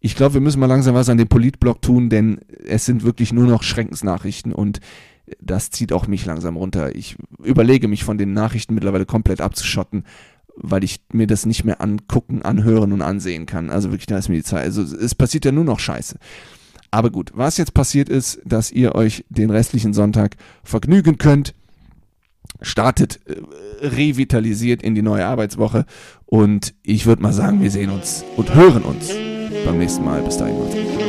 Ich 0.00 0.14
glaube, 0.14 0.34
wir 0.34 0.40
müssen 0.40 0.60
mal 0.60 0.66
langsam 0.66 0.94
was 0.94 1.08
an 1.08 1.18
dem 1.18 1.28
Politblog 1.28 1.82
tun, 1.82 2.08
denn 2.08 2.40
es 2.66 2.84
sind 2.84 3.02
wirklich 3.02 3.32
nur 3.32 3.46
noch 3.46 3.62
Schreckensnachrichten 3.62 4.52
und 4.52 4.80
das 5.40 5.70
zieht 5.70 5.92
auch 5.92 6.06
mich 6.06 6.24
langsam 6.24 6.56
runter. 6.56 6.94
Ich 6.94 7.16
überlege 7.42 7.88
mich 7.88 8.04
von 8.04 8.18
den 8.18 8.32
Nachrichten 8.32 8.74
mittlerweile 8.74 9.06
komplett 9.06 9.40
abzuschotten, 9.40 10.04
weil 10.56 10.84
ich 10.84 11.00
mir 11.12 11.26
das 11.26 11.46
nicht 11.46 11.64
mehr 11.64 11.80
angucken, 11.80 12.42
anhören 12.42 12.92
und 12.92 13.02
ansehen 13.02 13.46
kann. 13.46 13.70
Also 13.70 13.90
wirklich, 13.90 14.06
da 14.06 14.18
ist 14.18 14.28
mir 14.28 14.36
die 14.36 14.44
Zeit. 14.44 14.64
Also 14.64 14.82
es 14.82 15.14
passiert 15.14 15.44
ja 15.44 15.52
nur 15.52 15.64
noch 15.64 15.80
Scheiße. 15.80 16.18
Aber 16.90 17.10
gut, 17.10 17.32
was 17.34 17.58
jetzt 17.58 17.74
passiert 17.74 18.08
ist, 18.08 18.40
dass 18.44 18.72
ihr 18.72 18.94
euch 18.94 19.24
den 19.28 19.50
restlichen 19.50 19.92
Sonntag 19.92 20.36
vergnügen 20.62 21.18
könnt 21.18 21.54
startet 22.60 23.20
äh, 23.26 23.86
revitalisiert 23.86 24.82
in 24.82 24.94
die 24.94 25.02
neue 25.02 25.26
Arbeitswoche. 25.26 25.84
Und 26.26 26.74
ich 26.82 27.06
würde 27.06 27.22
mal 27.22 27.32
sagen, 27.32 27.62
wir 27.62 27.70
sehen 27.70 27.90
uns 27.90 28.24
und 28.36 28.54
hören 28.54 28.82
uns 28.82 29.12
beim 29.64 29.78
nächsten 29.78 30.04
Mal. 30.04 30.22
Bis 30.22 30.36
dahin. 30.36 30.58
Macht's 30.58 30.74
gut. 30.74 31.07